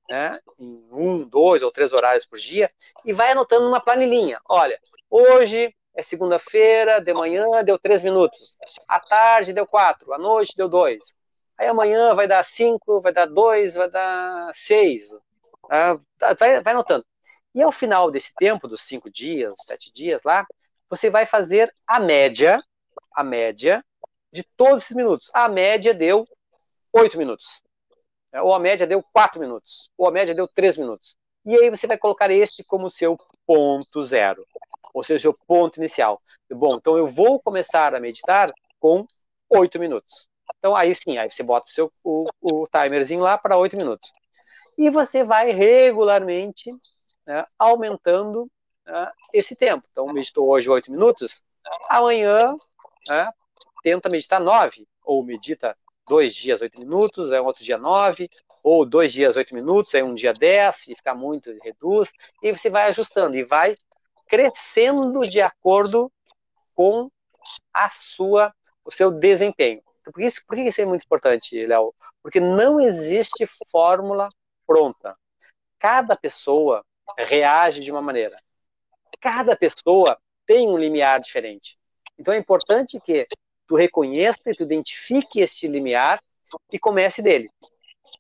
né, 0.09 0.39
em 0.59 0.89
um, 0.93 1.29
dois 1.29 1.63
ou 1.63 1.71
três 1.71 1.93
horários 1.93 2.25
por 2.25 2.39
dia, 2.39 2.71
e 3.05 3.13
vai 3.13 3.33
anotando 3.33 3.65
numa 3.65 3.81
planilhinha. 3.81 4.41
Olha, 4.49 4.79
hoje 5.11 5.75
é 5.95 6.03
segunda-feira, 6.03 7.01
de 7.01 7.13
manhã 7.13 7.65
deu 7.65 7.79
3 7.79 8.03
minutos, 8.03 8.57
à 8.87 9.01
tarde 9.01 9.53
deu 9.53 9.67
4, 9.67 10.13
à 10.13 10.19
noite 10.19 10.57
deu 10.57 10.69
2. 10.69 11.15
Aí 11.59 11.67
amanhã 11.67 12.15
vai 12.15 12.29
dar 12.29 12.45
5, 12.45 13.01
vai 13.01 13.13
dar 13.13 13.27
2, 13.27 13.75
vai 13.75 13.91
dar 13.91 14.55
6. 14.55 15.11
Né? 15.69 16.01
Vai 16.63 16.73
anotando. 16.73 17.05
E 17.59 17.63
ao 17.63 17.73
final 17.73 18.09
desse 18.09 18.33
tempo, 18.37 18.69
dos 18.69 18.83
cinco 18.83 19.11
dias, 19.11 19.57
sete 19.65 19.93
dias 19.93 20.23
lá, 20.23 20.47
você 20.89 21.11
vai 21.11 21.27
fazer 21.27 21.75
a 21.85 21.99
média, 21.99 22.63
a 23.13 23.25
média 23.25 23.85
de 24.31 24.45
todos 24.57 24.85
esses 24.85 24.97
minutos. 24.97 25.29
A 25.35 25.49
média 25.49 25.93
deu 25.93 26.25
oito 26.93 27.19
minutos. 27.19 27.61
Ou 28.33 28.55
a 28.55 28.61
média 28.61 28.87
deu 28.87 29.03
quatro 29.13 29.41
minutos. 29.41 29.91
Ou 29.99 30.07
a 30.07 30.13
média 30.13 30.37
deu 30.37 30.47
três 30.47 30.77
minutos. 30.77 31.17
E 31.45 31.53
aí 31.57 31.69
você 31.69 31.89
vai 31.89 31.99
colocar 31.99 32.31
este 32.31 32.63
como 32.63 32.89
seu 32.89 33.19
ponto 33.45 34.05
zero. 34.05 34.47
Ou 34.95 35.03
seja, 35.03 35.29
o 35.29 35.35
ponto 35.35 35.79
inicial. 35.79 36.23
Bom, 36.49 36.77
então 36.77 36.97
eu 36.97 37.09
vou 37.09 37.41
começar 37.41 37.93
a 37.93 37.99
meditar 37.99 38.53
com 38.79 39.05
oito 39.51 39.81
minutos. 39.81 40.29
Então 40.61 40.77
aí 40.77 40.95
sim, 40.95 41.19
aí 41.19 41.29
você 41.29 41.43
bota 41.43 41.67
o, 41.67 41.71
seu, 41.71 41.93
o, 42.05 42.29
o 42.41 42.69
timerzinho 42.69 43.21
lá 43.21 43.37
para 43.37 43.57
oito 43.57 43.77
minutos. 43.77 44.13
E 44.79 44.89
você 44.91 45.25
vai 45.25 45.51
regularmente 45.51 46.73
né, 47.29 47.45
aumentando 47.59 48.51
né, 48.87 49.13
esse 49.35 49.55
tempo. 49.55 49.87
Então, 49.93 50.11
meditou 50.11 50.49
hoje 50.49 50.71
oito 50.71 50.91
minutos, 50.91 51.45
amanhã 51.91 52.57
né, 53.07 53.31
tenta 53.83 54.09
meditar 54.09 54.41
nove, 54.41 54.89
ou 55.05 55.23
medita 55.23 55.77
dois 56.09 56.35
dias 56.35 56.63
oito 56.63 56.79
minutos, 56.81 57.31
é 57.31 57.41
um 57.41 57.45
outro 57.45 57.63
dia 57.63 57.77
nove, 57.77 58.31
ou 58.63 58.87
dois 58.87 59.13
dias 59.13 59.37
oito 59.37 59.55
minutos, 59.55 59.95
aí 59.95 60.03
um 60.03 60.15
dia 60.15 60.33
dez, 60.33 60.89
e 60.89 60.97
fica 60.97 61.15
muito, 61.15 61.55
reduz, 61.63 62.11
e 62.43 62.51
você 62.51 62.71
vai 62.71 62.89
ajustando 62.89 63.37
e 63.37 63.45
vai 63.45 63.77
crescendo 64.27 65.29
de 65.29 65.43
acordo 65.43 66.11
com 66.75 67.11
a 67.75 67.91
sua, 67.91 68.55
o 68.83 68.91
seu 68.91 69.11
desempenho. 69.11 69.83
Por 70.03 70.23
isso, 70.23 70.43
por 70.47 70.57
que 70.57 70.63
isso 70.63 70.81
é 70.81 70.87
muito 70.87 71.05
importante, 71.05 71.67
Léo? 71.67 71.95
Porque 72.23 72.41
não 72.41 72.81
existe 72.81 73.47
fórmula 73.71 74.31
pronta. 74.67 75.15
Cada 75.79 76.17
pessoa 76.17 76.83
reage 77.17 77.81
de 77.81 77.91
uma 77.91 78.03
maneira. 78.03 78.37
Cada 79.21 79.57
pessoa 79.57 80.19
tem 80.47 80.69
um 80.69 80.77
limiar 80.77 81.21
diferente. 81.21 81.79
Então 82.19 82.35
é 82.35 82.39
importante 82.39 83.01
que 83.01 83.27
tu 83.67 83.77
reconheça 83.77 84.41
e 84.47 84.55
tu 84.55 84.63
identifique 84.63 85.41
este 85.41 85.69
limiar 85.69 86.21
e 86.73 86.79
comece 86.79 87.23
dele. 87.23 87.51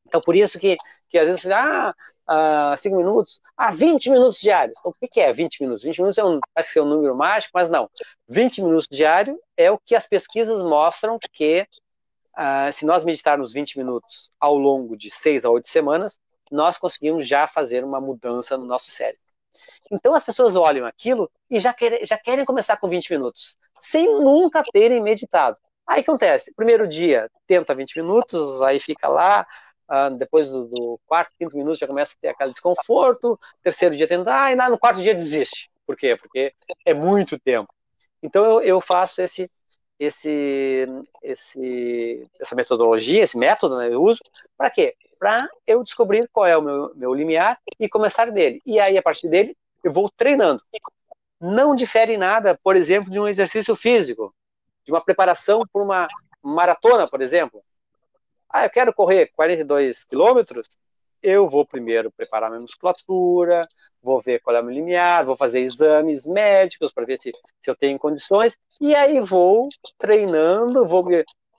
Então, 0.06 0.20
por 0.20 0.34
isso 0.34 0.58
que, 0.58 0.76
que 1.08 1.18
às 1.18 1.26
vezes, 1.26 1.46
ah, 1.50 1.94
ah, 2.26 2.74
5 2.76 2.96
minutos, 2.96 3.40
ah, 3.56 3.70
20 3.70 4.10
minutos 4.10 4.40
diários. 4.40 4.78
Então, 4.78 4.90
o 4.90 4.94
que, 4.94 5.06
que 5.06 5.20
é 5.20 5.32
20 5.32 5.60
minutos? 5.60 5.82
20 5.82 5.98
minutos 5.98 6.18
é 6.18 6.24
um, 6.24 6.40
parece 6.54 6.72
ser 6.72 6.80
um 6.80 6.86
número 6.86 7.14
mágico, 7.14 7.52
mas 7.54 7.68
não. 7.68 7.90
20 8.28 8.62
minutos 8.62 8.88
diário 8.90 9.38
é 9.56 9.70
o 9.70 9.78
que 9.78 9.94
as 9.94 10.06
pesquisas 10.06 10.62
mostram 10.62 11.18
que 11.32 11.66
uh, 12.36 12.72
se 12.72 12.86
nós 12.86 13.04
meditarmos 13.04 13.52
20 13.52 13.78
minutos 13.78 14.30
ao 14.40 14.56
longo 14.56 14.96
de 14.96 15.10
6 15.10 15.44
a 15.44 15.50
8 15.50 15.68
semanas, 15.68 16.18
nós 16.50 16.78
conseguimos 16.78 17.26
já 17.26 17.46
fazer 17.46 17.84
uma 17.84 18.00
mudança 18.00 18.56
no 18.56 18.64
nosso 18.64 18.90
cérebro. 18.90 19.20
Então 19.90 20.14
as 20.14 20.24
pessoas 20.24 20.54
olham 20.56 20.86
aquilo 20.86 21.30
e 21.50 21.58
já 21.58 21.72
querem, 21.72 22.04
já 22.04 22.18
querem 22.18 22.44
começar 22.44 22.76
com 22.76 22.88
20 22.88 23.10
minutos, 23.10 23.56
sem 23.80 24.06
nunca 24.06 24.62
terem 24.72 25.00
meditado. 25.00 25.58
Aí 25.86 26.00
acontece, 26.00 26.52
primeiro 26.54 26.86
dia 26.86 27.30
tenta 27.46 27.74
20 27.74 27.96
minutos, 27.96 28.60
aí 28.62 28.78
fica 28.78 29.08
lá, 29.08 29.46
uh, 29.90 30.14
depois 30.16 30.50
do, 30.50 30.66
do, 30.66 31.00
quarto, 31.06 31.32
quinto 31.38 31.56
minuto 31.56 31.78
já 31.78 31.86
começa 31.86 32.12
a 32.12 32.20
ter 32.20 32.28
aquele 32.28 32.50
desconforto, 32.52 33.40
terceiro 33.62 33.96
dia 33.96 34.06
tenta, 34.06 34.44
ah, 34.44 34.52
e 34.52 34.56
no 34.56 34.78
quarto 34.78 35.00
dia 35.00 35.14
desiste. 35.14 35.70
Por 35.86 35.96
quê? 35.96 36.16
Porque 36.16 36.52
é 36.84 36.92
muito 36.92 37.38
tempo. 37.38 37.72
Então 38.22 38.44
eu, 38.44 38.60
eu 38.60 38.80
faço 38.80 39.22
esse, 39.22 39.50
esse, 39.98 40.86
esse, 41.22 42.30
essa 42.38 42.54
metodologia, 42.54 43.22
esse 43.22 43.38
método, 43.38 43.78
né, 43.78 43.88
eu 43.90 44.02
uso, 44.02 44.20
para 44.56 44.70
quê? 44.70 44.94
Para 45.18 45.48
eu 45.66 45.82
descobrir 45.82 46.28
qual 46.32 46.46
é 46.46 46.56
o 46.56 46.62
meu, 46.62 46.92
meu 46.94 47.14
limiar 47.14 47.58
e 47.78 47.88
começar 47.88 48.30
dele. 48.30 48.62
E 48.64 48.78
aí, 48.78 48.96
a 48.96 49.02
partir 49.02 49.28
dele, 49.28 49.56
eu 49.82 49.92
vou 49.92 50.08
treinando. 50.08 50.62
Não 51.40 51.74
difere 51.74 52.16
nada, 52.16 52.58
por 52.62 52.76
exemplo, 52.76 53.10
de 53.10 53.18
um 53.18 53.28
exercício 53.28 53.74
físico, 53.76 54.34
de 54.84 54.92
uma 54.92 55.00
preparação 55.00 55.64
para 55.72 55.82
uma 55.82 56.08
maratona, 56.42 57.08
por 57.08 57.20
exemplo. 57.20 57.62
Ah, 58.48 58.64
eu 58.64 58.70
quero 58.70 58.94
correr 58.94 59.30
42 59.36 60.04
quilômetros, 60.04 60.68
eu 61.22 61.48
vou 61.48 61.66
primeiro 61.66 62.10
preparar 62.10 62.48
minha 62.50 62.62
musculatura, 62.62 63.62
vou 64.02 64.20
ver 64.20 64.40
qual 64.40 64.56
é 64.56 64.60
o 64.60 64.64
meu 64.64 64.74
limiar, 64.74 65.24
vou 65.24 65.36
fazer 65.36 65.60
exames 65.60 66.26
médicos 66.26 66.92
para 66.92 67.04
ver 67.04 67.18
se, 67.18 67.32
se 67.60 67.70
eu 67.70 67.76
tenho 67.76 67.98
condições, 67.98 68.56
e 68.80 68.94
aí 68.94 69.20
vou 69.20 69.68
treinando, 69.98 70.86
vou 70.86 71.04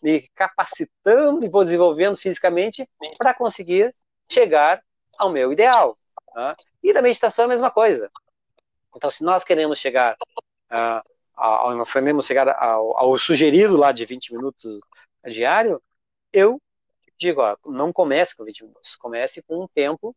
me, 0.02 0.28
capacitando 0.30 1.46
e 1.46 1.50
vou 1.50 1.64
desenvolvendo 1.64 2.16
fisicamente 2.16 2.88
para 3.18 3.34
conseguir 3.34 3.94
chegar 4.32 4.82
ao 5.18 5.30
meu 5.30 5.52
ideal. 5.52 5.98
Tá? 6.34 6.56
E 6.82 6.94
da 6.94 7.02
meditação 7.02 7.44
é 7.44 7.46
a 7.46 7.50
mesma 7.50 7.72
coisa. 7.72 8.12
Então, 8.96 9.10
se 9.10 9.24
nós 9.24 9.44
queremos 9.44 9.78
chegar, 9.80 10.18
ao, 11.36 11.76
nós 11.76 11.92
queremos 11.92 12.26
chegar 12.26 12.50
ao, 12.50 12.98
ao 12.98 13.18
sugerido 13.18 13.78
lá 13.78 13.92
de 13.92 14.06
20 14.06 14.34
minutos 14.34 14.80
diário, 15.26 15.82
eu 16.32 16.62
digo, 17.18 17.42
ó, 17.42 17.58
não 17.66 17.92
comece 17.92 18.36
com 18.36 18.46
20 18.46 18.64
minutos, 18.64 18.96
comece 18.96 19.44
com 19.44 19.64
um 19.64 19.68
tempo 19.68 20.16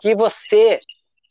que 0.00 0.14
você 0.14 0.80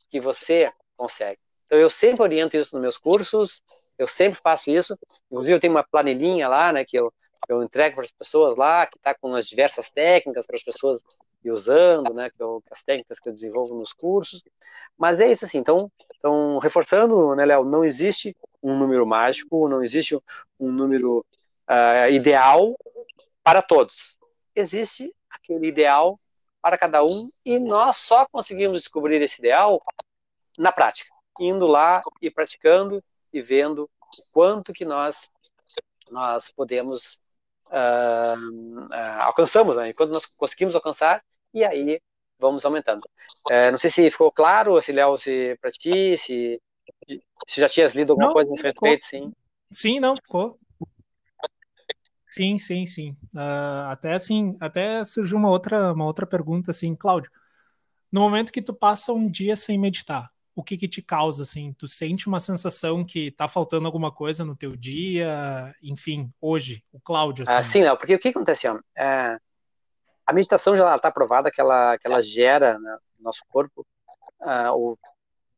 que 0.10 0.20
você 0.20 0.72
consegue. 0.98 1.40
Então 1.66 1.78
eu 1.78 1.90
sempre 1.90 2.22
oriento 2.22 2.58
isso 2.58 2.76
nos 2.76 2.82
meus 2.82 2.98
cursos, 2.98 3.64
eu 3.98 4.06
sempre 4.06 4.40
faço 4.42 4.70
isso. 4.70 4.98
Inclusive 5.32 5.56
eu 5.56 5.60
tenho 5.60 5.74
uma 5.74 5.84
planilhinha 5.84 6.50
lá, 6.50 6.74
né, 6.74 6.84
que 6.84 6.98
eu, 6.98 7.14
eu 7.48 7.64
entrego 7.64 7.96
para 7.96 8.06
as 8.06 8.12
pessoas 8.12 8.56
lá, 8.56 8.86
que 8.86 8.98
está 8.98 9.14
com 9.14 9.34
as 9.36 9.48
diversas 9.48 9.90
técnicas 9.90 10.46
para 10.46 10.56
as 10.56 10.64
pessoas 10.64 11.04
ir 11.44 11.52
usando, 11.52 12.14
né, 12.14 12.30
que 12.30 12.42
eu, 12.42 12.64
as 12.70 12.84
técnicas 12.84 13.20
que 13.20 13.28
eu 13.28 13.34
desenvolvo 13.34 13.76
nos 13.76 13.94
cursos. 13.94 14.44
Mas 14.98 15.20
é 15.20 15.32
isso 15.32 15.46
assim. 15.46 15.58
Então, 15.58 15.92
então 16.18 16.60
reforçando, 16.60 17.36
né, 17.36 17.46
Léo, 17.46 17.66
não 17.66 17.84
existe 17.84 18.36
um 18.62 18.78
número 18.78 19.06
mágico, 19.06 19.68
não 19.68 19.84
existe 19.84 20.16
um 20.60 20.72
número 20.72 21.26
uh, 21.68 22.12
ideal 22.12 22.76
para 23.44 23.62
todos 23.62 24.22
existe 24.56 25.14
aquele 25.30 25.68
ideal 25.68 26.20
para 26.62 26.78
cada 26.78 27.04
um 27.04 27.32
e 27.44 27.58
nós 27.58 27.98
só 27.98 28.26
conseguimos 28.28 28.82
descobrir 28.82 29.22
esse 29.22 29.40
ideal 29.40 29.82
na 30.58 30.72
prática, 30.72 31.10
indo 31.40 31.66
lá 31.66 32.02
e 32.22 32.30
praticando 32.30 33.04
e 33.34 33.42
vendo 33.42 33.90
o 34.18 34.24
quanto 34.32 34.74
que 34.74 34.86
nós 34.86 35.30
nós 36.10 36.50
podemos 36.50 37.22
uh, 37.72 38.86
uh, 38.86 39.22
alcançamos, 39.22 39.76
né? 39.76 39.94
Quando 39.94 40.14
nós 40.14 40.26
conseguimos 40.26 40.76
alcançar 40.76 41.24
e 41.54 41.64
aí 41.64 42.02
vamos 42.40 42.66
aumentando. 42.66 43.04
Uh, 43.48 43.72
não 43.72 43.78
sei 43.78 43.90
se 43.90 44.12
ficou 44.12 44.32
claro, 44.32 44.82
se 44.82 44.92
Léo, 44.92 45.18
se 45.18 45.58
para 45.62 45.72
ti, 45.72 46.18
se, 46.18 46.62
se 47.48 47.62
já 47.62 47.70
tinhas 47.70 47.94
lido 47.94 48.14
alguma 48.14 48.28
não, 48.28 48.34
coisa 48.34 48.50
nesse 48.50 48.64
respeito, 48.64 49.06
sim. 49.06 49.32
Sim, 49.72 50.00
não 50.00 50.16
ficou. 50.16 50.60
Sim, 52.30 52.58
sim, 52.58 52.86
sim. 52.86 53.12
Uh, 53.36 53.90
até 53.90 54.14
assim, 54.14 54.56
até 54.60 55.04
surgiu 55.04 55.38
uma 55.38 55.50
outra, 55.50 55.94
uma 55.94 56.06
outra 56.06 56.26
pergunta 56.26 56.72
assim, 56.72 56.96
Cláudio. 56.96 57.30
No 58.12 58.22
momento 58.22 58.52
que 58.52 58.62
tu 58.62 58.74
passa 58.74 59.14
um 59.14 59.30
dia 59.30 59.56
sem 59.56 59.78
meditar, 59.78 60.28
o 60.62 60.64
que 60.64 60.78
que 60.78 60.88
te 60.88 61.02
causa 61.02 61.42
assim? 61.44 61.74
Tu 61.74 61.88
sente 61.88 62.28
uma 62.28 62.40
sensação 62.40 63.04
que 63.04 63.32
tá 63.32 63.48
faltando 63.48 63.88
alguma 63.88 64.12
coisa 64.12 64.46
no 64.46 64.56
teu 64.56 64.76
dia? 64.76 65.76
Enfim, 65.82 66.32
hoje, 66.40 66.84
o 66.92 67.00
Cláudio 67.00 67.44
assim. 67.44 67.54
Ah, 67.54 67.64
sim, 67.64 67.84
não, 67.84 67.98
porque 67.98 68.16
o 68.16 68.20
que 68.20 68.30
acontece, 68.30 68.68
ó, 68.68 68.80
é, 68.96 69.38
a 70.26 70.34
meditação 70.34 70.78
já 70.78 70.96
está 70.96 71.12
provada 71.12 71.52
que 71.52 71.60
ela, 71.60 71.98
que 71.98 72.08
ela 72.08 72.22
gera 72.22 72.80
né, 72.80 72.98
no 73.18 73.26
nosso 73.26 73.42
corpo 73.50 73.86
uh, 74.42 74.72
o 74.74 74.98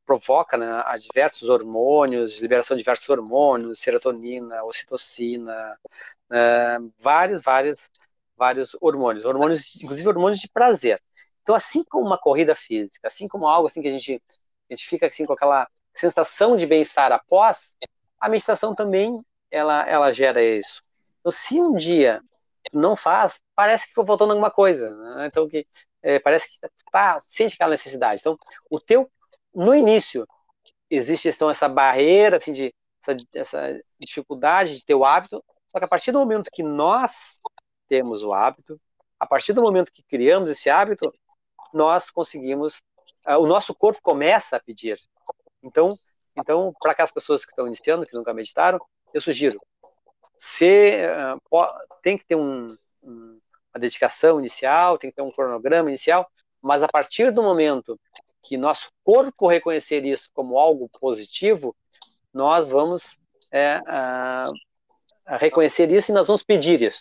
provoca 0.05 0.57
né, 0.57 0.83
diversos 0.99 1.47
hormônios, 1.47 2.39
liberação 2.41 2.75
de 2.75 2.83
diversos 2.83 3.07
hormônios, 3.07 3.79
serotonina, 3.79 4.63
ocitocina, 4.63 5.77
né, 6.29 6.77
vários, 6.99 7.41
vários, 7.41 7.89
vários 8.35 8.75
hormônios, 8.81 9.23
hormônios, 9.23 9.75
inclusive 9.81 10.07
hormônios 10.07 10.41
de 10.41 10.49
prazer. 10.49 11.01
Então, 11.43 11.53
assim 11.55 11.83
como 11.83 12.05
uma 12.05 12.17
corrida 12.17 12.55
física, 12.55 13.07
assim 13.07 13.27
como 13.27 13.47
algo 13.47 13.67
assim 13.67 13.81
que 13.81 13.89
a 13.89 13.91
gente, 13.91 14.21
gente 14.75 14.87
fica 14.87 15.07
assim 15.07 15.25
com 15.25 15.33
aquela 15.33 15.67
sensação 15.93 16.55
de 16.55 16.65
bem-estar 16.65 17.11
após, 17.11 17.75
a 18.19 18.29
meditação 18.29 18.73
também 18.73 19.21
ela, 19.51 19.87
ela 19.87 20.11
gera 20.11 20.41
isso. 20.41 20.81
Então, 21.19 21.31
se 21.31 21.61
um 21.61 21.75
dia 21.75 22.21
não 22.73 22.95
faz, 22.95 23.41
parece 23.55 23.83
que 23.83 23.89
ficou 23.89 24.05
faltando 24.05 24.31
alguma 24.31 24.49
coisa. 24.49 24.89
Né? 24.89 25.27
Então, 25.27 25.47
que 25.47 25.67
é, 26.01 26.19
parece 26.19 26.49
que 26.49 26.67
tá, 26.91 27.19
sente 27.21 27.55
aquela 27.55 27.71
necessidade. 27.71 28.21
Então, 28.21 28.37
o 28.69 28.79
teu 28.79 29.09
no 29.53 29.75
início 29.75 30.27
existe 30.89 31.29
então 31.29 31.49
essa 31.49 31.69
barreira 31.69 32.37
assim 32.37 32.53
de 32.53 32.73
essa, 33.01 33.17
essa 33.33 33.83
dificuldade 33.99 34.75
de 34.75 34.85
ter 34.85 34.95
o 34.95 35.05
hábito, 35.05 35.43
só 35.67 35.77
que 35.77 35.85
a 35.85 35.87
partir 35.87 36.11
do 36.11 36.19
momento 36.19 36.49
que 36.51 36.63
nós 36.63 37.39
temos 37.87 38.23
o 38.23 38.33
hábito, 38.33 38.79
a 39.19 39.27
partir 39.27 39.53
do 39.53 39.61
momento 39.61 39.91
que 39.91 40.03
criamos 40.03 40.49
esse 40.49 40.69
hábito, 40.69 41.13
nós 41.73 42.09
conseguimos, 42.09 42.81
o 43.27 43.47
nosso 43.47 43.73
corpo 43.73 44.01
começa 44.01 44.55
a 44.55 44.59
pedir. 44.59 44.97
Então, 45.61 45.95
então 46.35 46.73
para 46.79 46.91
aquelas 46.91 47.11
pessoas 47.11 47.45
que 47.45 47.51
estão 47.51 47.67
iniciando, 47.67 48.05
que 48.05 48.15
nunca 48.15 48.33
meditaram, 48.33 48.79
eu 49.13 49.21
sugiro, 49.21 49.61
você 50.37 51.05
uh, 51.51 51.65
tem 52.01 52.17
que 52.17 52.25
ter 52.25 52.35
um, 52.35 52.75
um, 53.01 53.39
uma 53.73 53.79
dedicação 53.79 54.39
inicial, 54.39 54.97
tem 54.97 55.09
que 55.09 55.15
ter 55.15 55.21
um 55.21 55.31
cronograma 55.31 55.89
inicial, 55.89 56.29
mas 56.61 56.83
a 56.83 56.87
partir 56.87 57.31
do 57.31 57.43
momento 57.43 57.99
que 58.41 58.57
nosso 58.57 58.89
corpo 59.03 59.47
reconhecer 59.47 60.03
isso 60.03 60.29
como 60.33 60.59
algo 60.59 60.89
positivo, 60.99 61.75
nós 62.33 62.67
vamos 62.67 63.17
é, 63.51 63.81
a, 63.87 64.49
a 65.25 65.37
reconhecer 65.37 65.89
isso 65.91 66.11
e 66.11 66.13
nós 66.13 66.27
vamos 66.27 66.43
pedir 66.43 66.81
isso. 66.81 66.99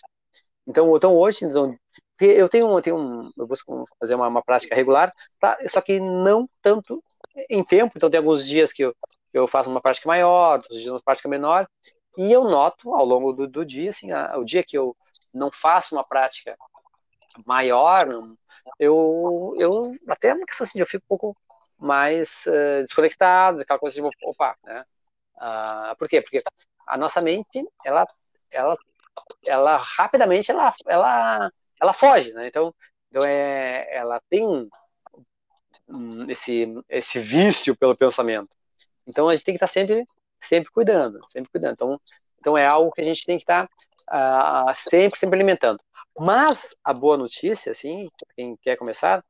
Então, 0.65 0.95
então 0.95 1.17
hoje, 1.17 1.43
então, 1.43 1.77
eu 2.19 2.47
tenho, 2.49 2.69
eu 2.71 2.81
tenho 2.81 2.97
um, 2.97 3.31
eu 3.37 3.47
busco 3.47 3.85
fazer 3.99 4.15
uma, 4.15 4.27
uma 4.27 4.43
prática 4.43 4.75
regular, 4.75 5.11
tá? 5.39 5.57
só 5.67 5.81
que 5.81 5.99
não 5.99 6.47
tanto 6.61 7.03
em 7.49 7.63
tempo. 7.63 7.93
Então, 7.95 8.09
tem 8.09 8.17
alguns 8.17 8.45
dias 8.45 8.71
que 8.71 8.83
eu, 8.83 8.95
eu 9.33 9.47
faço 9.47 9.69
uma 9.69 9.81
prática 9.81 10.07
maior, 10.07 10.59
outros 10.59 10.79
dias 10.79 10.91
uma 10.91 11.01
prática 11.01 11.27
menor, 11.27 11.67
e 12.17 12.31
eu 12.31 12.43
noto 12.43 12.93
ao 12.93 13.05
longo 13.05 13.33
do, 13.33 13.47
do 13.47 13.65
dia, 13.65 13.89
assim, 13.89 14.11
a, 14.11 14.37
o 14.37 14.45
dia 14.45 14.63
que 14.63 14.77
eu 14.77 14.95
não 15.33 15.51
faço 15.51 15.95
uma 15.95 16.03
prática 16.03 16.55
maior, 17.45 18.07
eu, 18.79 19.55
eu 19.57 19.95
até 20.07 20.29
é 20.29 20.33
uma 20.33 20.45
questão 20.45 20.65
assim, 20.65 20.79
eu 20.79 20.87
fico 20.87 21.03
um 21.05 21.17
pouco 21.17 21.37
mais 21.77 22.45
uh, 22.45 22.83
desconectado, 22.83 23.61
aquela 23.61 23.79
coisa 23.79 24.01
de 24.01 24.09
opa, 24.23 24.55
né? 24.63 24.85
Uh, 25.35 25.95
por 25.97 26.07
quê? 26.07 26.21
Porque 26.21 26.43
a 26.85 26.97
nossa 26.97 27.21
mente, 27.21 27.65
ela, 27.83 28.07
ela, 28.51 28.77
ela 29.45 29.77
rapidamente, 29.77 30.51
ela, 30.51 30.73
ela, 30.87 31.51
ela 31.83 31.93
foge, 31.93 32.33
né? 32.33 32.47
Então, 32.47 32.73
então 33.09 33.23
é, 33.23 33.87
ela 33.91 34.21
tem 34.29 34.69
esse, 36.29 36.73
esse 36.89 37.19
vício 37.19 37.75
pelo 37.75 37.95
pensamento. 37.95 38.55
Então 39.05 39.27
a 39.27 39.35
gente 39.35 39.45
tem 39.45 39.53
que 39.53 39.57
estar 39.57 39.67
sempre, 39.67 40.07
sempre 40.39 40.71
cuidando, 40.71 41.19
sempre 41.27 41.51
cuidando. 41.51 41.73
Então, 41.73 42.01
então 42.39 42.57
é 42.57 42.65
algo 42.65 42.91
que 42.91 43.01
a 43.01 43.03
gente 43.03 43.25
tem 43.25 43.37
que 43.37 43.43
estar 43.43 43.65
uh, 43.65 44.73
sempre, 44.73 45.19
sempre 45.19 45.35
alimentando. 45.35 45.79
Mas 46.17 46.75
a 46.83 46.93
boa 46.93 47.17
notícia, 47.17 47.71
assim, 47.71 48.09
quem 48.35 48.55
quer 48.57 48.77
começar, 48.77 49.23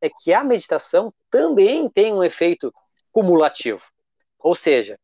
é 0.00 0.08
que 0.08 0.32
a 0.32 0.44
meditação 0.44 1.12
também 1.30 1.88
tem 1.88 2.12
um 2.12 2.22
efeito 2.22 2.72
cumulativo. 3.10 3.82
Ou 4.38 4.54
seja, 4.54 4.98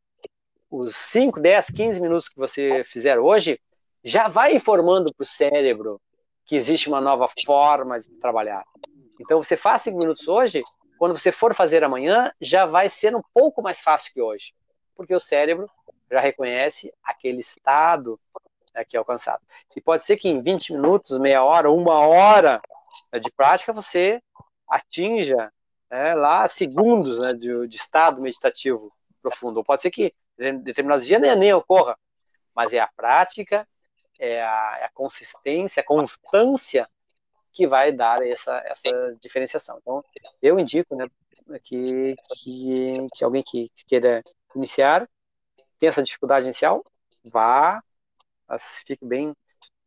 os 0.70 0.94
5, 0.94 1.40
10, 1.40 1.66
15 1.66 2.00
minutos 2.00 2.28
que 2.28 2.38
você 2.38 2.84
fizer 2.84 3.18
hoje 3.18 3.58
já 4.04 4.28
vai 4.28 4.54
informando 4.54 5.12
para 5.14 5.22
o 5.22 5.26
cérebro 5.26 6.00
que 6.44 6.57
existe 6.57 6.88
uma 6.88 7.00
nova 7.00 7.28
forma 7.46 7.98
de 7.98 8.09
trabalhar. 8.20 8.64
Então, 9.20 9.42
você 9.42 9.57
faz 9.57 9.83
5 9.83 9.98
minutos 9.98 10.26
hoje, 10.26 10.62
quando 10.98 11.18
você 11.18 11.33
for 11.33 11.55
fazer 11.55 11.85
amanhã, 11.85 12.33
já 12.40 12.66
vai 12.66 12.88
ser 12.88 13.14
um 13.14 13.22
pouco 13.33 13.62
mais 13.62 13.81
fácil 13.81 14.12
que 14.12 14.20
hoje, 14.20 14.55
porque 14.94 15.14
o 15.14 15.20
cérebro 15.20 15.68
já 16.11 16.20
reconhece 16.20 16.92
aquele 17.02 17.40
estado 17.40 18.20
aqui 18.74 18.96
alcançado. 18.96 19.42
E 19.74 19.81
pode 19.81 20.05
ser 20.05 20.16
que 20.16 20.28
em 20.28 20.42
20 20.42 20.72
minutos, 20.74 21.18
meia 21.18 21.42
hora, 21.42 21.70
uma 21.70 21.98
hora 22.07 22.61
de 23.20 23.31
prática, 23.31 23.72
você 23.72 24.22
atinja 24.68 25.52
né, 25.90 26.14
lá 26.14 26.48
segundos 26.48 27.18
né, 27.18 27.35
de, 27.35 27.66
de, 27.68 27.76
estado 27.76 28.22
meditativo 28.22 28.92
profundo. 29.20 29.59
Ou 29.59 29.64
pode 29.64 29.83
ser 29.83 29.90
que 29.90 30.14
em 30.38 30.59
determinados 30.59 31.07
dias 31.07 31.20
nem, 31.20 31.37
nem 31.37 31.52
ocorra, 31.52 31.98
mas 32.55 32.72
é 32.72 32.81
a 32.81 32.88
prática, 32.88 33.68
é 34.22 34.40
a, 34.40 34.78
é 34.80 34.85
a 34.85 34.90
consistência, 34.94 35.80
a 35.80 35.85
constância 35.85 36.88
que 37.52 37.66
vai 37.66 37.90
dar 37.90 38.24
essa, 38.24 38.62
essa 38.64 39.16
diferenciação. 39.20 39.78
Então, 39.82 40.04
eu 40.40 40.58
indico 40.61 40.94
né, 40.94 41.08
que, 41.62 42.14
que, 42.37 43.08
que 43.12 43.24
alguém 43.24 43.42
que, 43.42 43.68
que 43.74 43.85
queira 43.85 44.22
iniciar, 44.54 45.08
tem 45.78 45.88
essa 45.88 46.04
dificuldade 46.04 46.46
inicial, 46.46 46.85
vá, 47.24 47.82
fique 48.87 49.04
bem, 49.04 49.35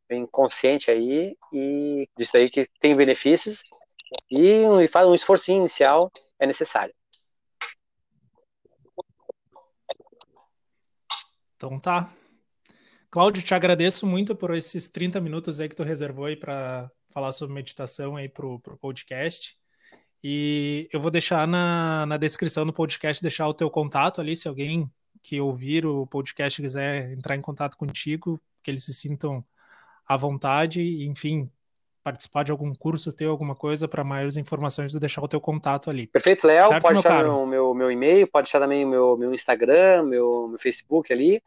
bem 0.08 0.26
consciente 0.28 0.92
aí 0.92 1.38
e 1.54 2.10
disso 2.18 2.36
aí 2.36 2.50
que 2.50 2.68
tem 2.82 2.94
benefícios 2.94 3.64
e, 4.30 4.64
e 4.84 4.88
faz 4.90 5.08
um 5.08 5.16
esforço 5.16 5.50
inicial 5.50 6.12
é 6.38 6.46
necessário. 6.46 6.94
Então 11.56 11.80
tá. 11.80 12.12
Cláudio, 13.16 13.42
te 13.42 13.56
agradeço 13.56 14.06
muito 14.06 14.36
por 14.36 14.54
esses 14.54 14.90
30 14.90 15.22
minutos 15.22 15.62
aí 15.62 15.70
que 15.70 15.76
tu 15.76 15.84
reservou 15.84 16.26
aí 16.26 16.36
para 16.36 16.92
falar 17.14 17.32
sobre 17.32 17.56
meditação 17.56 18.18
aí 18.18 18.28
pro, 18.28 18.60
pro 18.60 18.76
podcast. 18.76 19.56
E 20.22 20.90
eu 20.92 21.00
vou 21.00 21.10
deixar 21.10 21.48
na, 21.48 22.06
na 22.06 22.18
descrição 22.18 22.66
do 22.66 22.74
podcast, 22.74 23.22
deixar 23.22 23.48
o 23.48 23.54
teu 23.54 23.70
contato 23.70 24.20
ali, 24.20 24.36
se 24.36 24.50
alguém 24.50 24.92
que 25.24 25.40
ouvir 25.40 25.86
o 25.86 26.06
podcast 26.06 26.62
quiser 26.62 27.10
entrar 27.14 27.38
em 27.38 27.42
contato 27.42 27.78
contigo, 27.78 28.38
que 28.62 28.70
eles 28.70 28.84
se 28.84 28.94
sintam 28.94 29.46
à 30.06 30.18
vontade, 30.18 30.82
enfim, 31.08 31.50
participar 32.04 32.44
de 32.44 32.52
algum 32.52 32.76
curso, 32.76 33.14
ter 33.14 33.28
alguma 33.28 33.56
coisa, 33.56 33.88
para 33.88 34.04
maiores 34.04 34.36
informações, 34.36 34.94
deixar 34.94 35.22
o 35.22 35.28
teu 35.30 35.40
contato 35.40 35.90
ali. 35.90 36.06
Perfeito, 36.08 36.46
Léo, 36.46 36.68
pode 36.82 36.96
deixar 36.96 37.24
meu, 37.24 37.46
meu, 37.46 37.74
meu, 37.74 37.90
e-mail, 37.90 38.28
pode 38.28 38.48
deixar 38.48 38.60
também 38.60 38.84
o 38.84 38.90
meu, 38.90 39.16
meu 39.16 39.34
Instagram, 39.34 40.04
meu, 40.04 40.50
meu 40.50 40.60
Facebook 40.60 41.14
ali, 41.14 41.42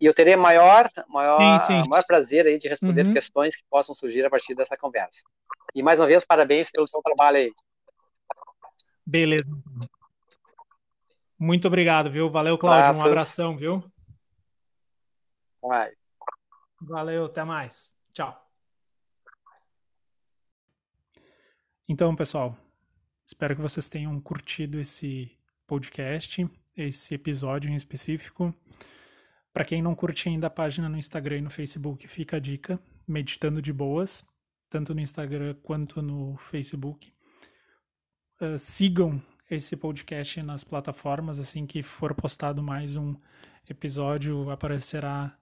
e 0.00 0.06
eu 0.06 0.14
terei 0.14 0.36
maior, 0.36 0.88
maior, 1.08 1.58
sim, 1.60 1.82
sim. 1.82 1.88
maior 1.88 2.04
prazer 2.04 2.46
aí 2.46 2.58
de 2.58 2.68
responder 2.68 3.04
uhum. 3.06 3.12
questões 3.12 3.56
que 3.56 3.64
possam 3.68 3.94
surgir 3.94 4.24
a 4.24 4.30
partir 4.30 4.54
dessa 4.54 4.76
conversa. 4.76 5.22
E 5.74 5.82
mais 5.82 5.98
uma 5.98 6.06
vez, 6.06 6.24
parabéns 6.24 6.70
pelo 6.70 6.86
seu 6.86 7.02
trabalho 7.02 7.38
aí. 7.38 7.52
Beleza. 9.04 9.48
Muito 11.38 11.66
obrigado, 11.66 12.10
viu? 12.10 12.30
Valeu, 12.30 12.56
Cláudio. 12.56 13.00
Um 13.00 13.04
abração, 13.04 13.56
viu? 13.56 13.82
Vai. 15.60 15.92
Valeu, 16.80 17.24
até 17.24 17.42
mais. 17.42 17.96
Tchau. 18.12 18.48
Então, 21.88 22.14
pessoal, 22.14 22.56
espero 23.26 23.56
que 23.56 23.62
vocês 23.62 23.88
tenham 23.88 24.20
curtido 24.20 24.78
esse 24.78 25.36
podcast, 25.66 26.48
esse 26.76 27.14
episódio 27.14 27.70
em 27.70 27.74
específico. 27.74 28.54
Para 29.52 29.64
quem 29.64 29.82
não 29.82 29.94
curte 29.94 30.28
ainda 30.28 30.46
a 30.46 30.50
página 30.50 30.88
no 30.88 30.98
Instagram 30.98 31.38
e 31.38 31.42
no 31.42 31.50
Facebook, 31.50 32.06
fica 32.06 32.36
a 32.36 32.40
dica, 32.40 32.80
Meditando 33.06 33.62
de 33.62 33.72
Boas, 33.72 34.24
tanto 34.68 34.94
no 34.94 35.00
Instagram 35.00 35.54
quanto 35.62 36.02
no 36.02 36.36
Facebook. 36.36 37.12
Uh, 38.40 38.58
sigam 38.58 39.20
esse 39.50 39.76
podcast 39.76 40.42
nas 40.42 40.62
plataformas, 40.62 41.38
assim 41.40 41.66
que 41.66 41.82
for 41.82 42.14
postado 42.14 42.62
mais 42.62 42.94
um 42.94 43.16
episódio, 43.68 44.50
aparecerá 44.50 45.36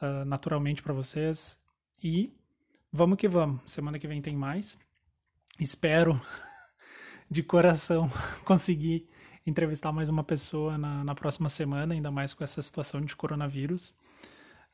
uh, 0.00 0.24
naturalmente 0.24 0.82
para 0.82 0.94
vocês. 0.94 1.58
E 2.02 2.32
vamos 2.90 3.18
que 3.18 3.28
vamos, 3.28 3.60
semana 3.70 3.98
que 3.98 4.08
vem 4.08 4.22
tem 4.22 4.34
mais. 4.34 4.78
Espero 5.60 6.20
de 7.30 7.42
coração 7.42 8.10
conseguir 8.44 9.08
entrevistar 9.46 9.92
mais 9.92 10.08
uma 10.08 10.24
pessoa 10.24 10.78
na, 10.78 11.04
na 11.04 11.14
próxima 11.14 11.48
semana, 11.48 11.94
ainda 11.94 12.10
mais 12.10 12.32
com 12.32 12.42
essa 12.42 12.62
situação 12.62 13.00
de 13.00 13.14
coronavírus. 13.14 13.94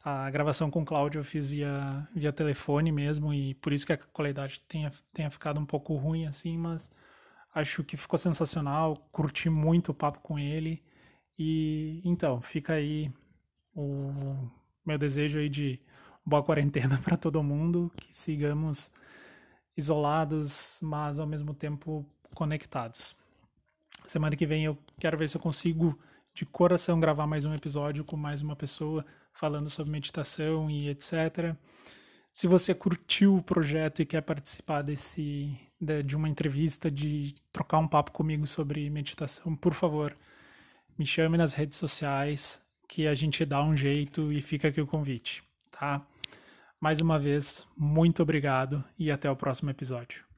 A 0.02 0.30
gravação 0.30 0.70
com 0.70 0.83
o 0.83 0.85
Cláudio 0.85 1.18
eu 1.18 1.24
fiz 1.24 1.50
via, 1.50 2.09
via 2.14 2.33
telefone 2.33 2.90
mesmo, 2.90 3.35
e 3.35 3.54
por 3.54 3.72
isso 3.72 3.87
que 3.87 3.92
a 3.92 3.98
qualidade 3.98 4.62
tenha, 4.66 4.92
tenha 5.12 5.30
ficado 5.30 5.61
um 5.61 5.66
pouco 5.66 5.94
ruim, 5.96 6.26
assim, 6.26 6.56
mas 6.56 6.90
acho 7.54 7.85
que 7.85 7.96
ficou 7.96 8.18
sensacional, 8.18 8.96
curti 9.12 9.50
muito 9.50 9.90
o 9.90 9.94
papo 9.94 10.20
com 10.20 10.38
ele. 10.38 10.83
E 11.38 12.00
então, 12.04 12.40
fica 12.40 12.74
aí 12.74 13.12
o 13.74 14.50
meu 14.87 14.98
desejo 14.98 15.38
aí 15.38 15.48
de 15.48 15.80
boa 16.24 16.42
quarentena 16.42 16.98
para 17.04 17.16
todo 17.16 17.42
mundo, 17.42 17.92
que 17.96 18.14
sigamos 18.14 18.92
isolados, 19.76 20.78
mas 20.83 21.18
ao 21.18 21.26
mesmo 21.26 21.54
tempo 21.54 22.06
conectados. 22.35 23.16
Semana 24.06 24.36
que 24.36 24.46
vem 24.46 24.64
eu 24.64 24.78
quero 24.98 25.16
ver 25.16 25.28
se 25.28 25.36
eu 25.36 25.40
consigo 25.40 25.98
de 26.34 26.44
coração 26.46 26.98
gravar 27.00 27.26
mais 27.26 27.44
um 27.44 27.54
episódio 27.54 28.04
com 28.04 28.16
mais 28.16 28.42
uma 28.42 28.56
pessoa 28.56 29.04
falando 29.32 29.70
sobre 29.70 29.92
meditação 29.92 30.70
e 30.70 30.88
etc. 30.88 31.54
Se 32.32 32.46
você 32.46 32.74
curtiu 32.74 33.36
o 33.36 33.42
projeto 33.42 34.02
e 34.02 34.06
quer 34.06 34.22
participar 34.22 34.82
desse 34.82 35.56
de, 36.04 36.14
uma 36.14 36.28
entrevista, 36.28 36.90
de 36.90 37.34
trocar 37.52 37.78
um 37.78 37.88
papo 37.88 38.12
comigo 38.12 38.46
sobre 38.46 38.88
meditação, 38.90 39.56
por 39.56 39.74
favor, 39.74 40.16
me 40.98 41.06
chame 41.06 41.38
nas 41.38 41.52
redes 41.52 41.78
sociais 41.78 42.60
que 42.88 43.06
a 43.06 43.14
gente 43.14 43.44
dá 43.44 43.62
um 43.62 43.76
jeito 43.76 44.32
e 44.32 44.40
fica 44.40 44.68
aqui 44.68 44.80
o 44.80 44.86
convite, 44.86 45.42
tá? 45.70 46.04
Mais 46.80 47.00
uma 47.00 47.18
vez, 47.18 47.66
muito 47.76 48.22
obrigado 48.22 48.84
e 48.98 49.10
até 49.10 49.30
o 49.30 49.36
próximo 49.36 49.70
episódio. 49.70 50.30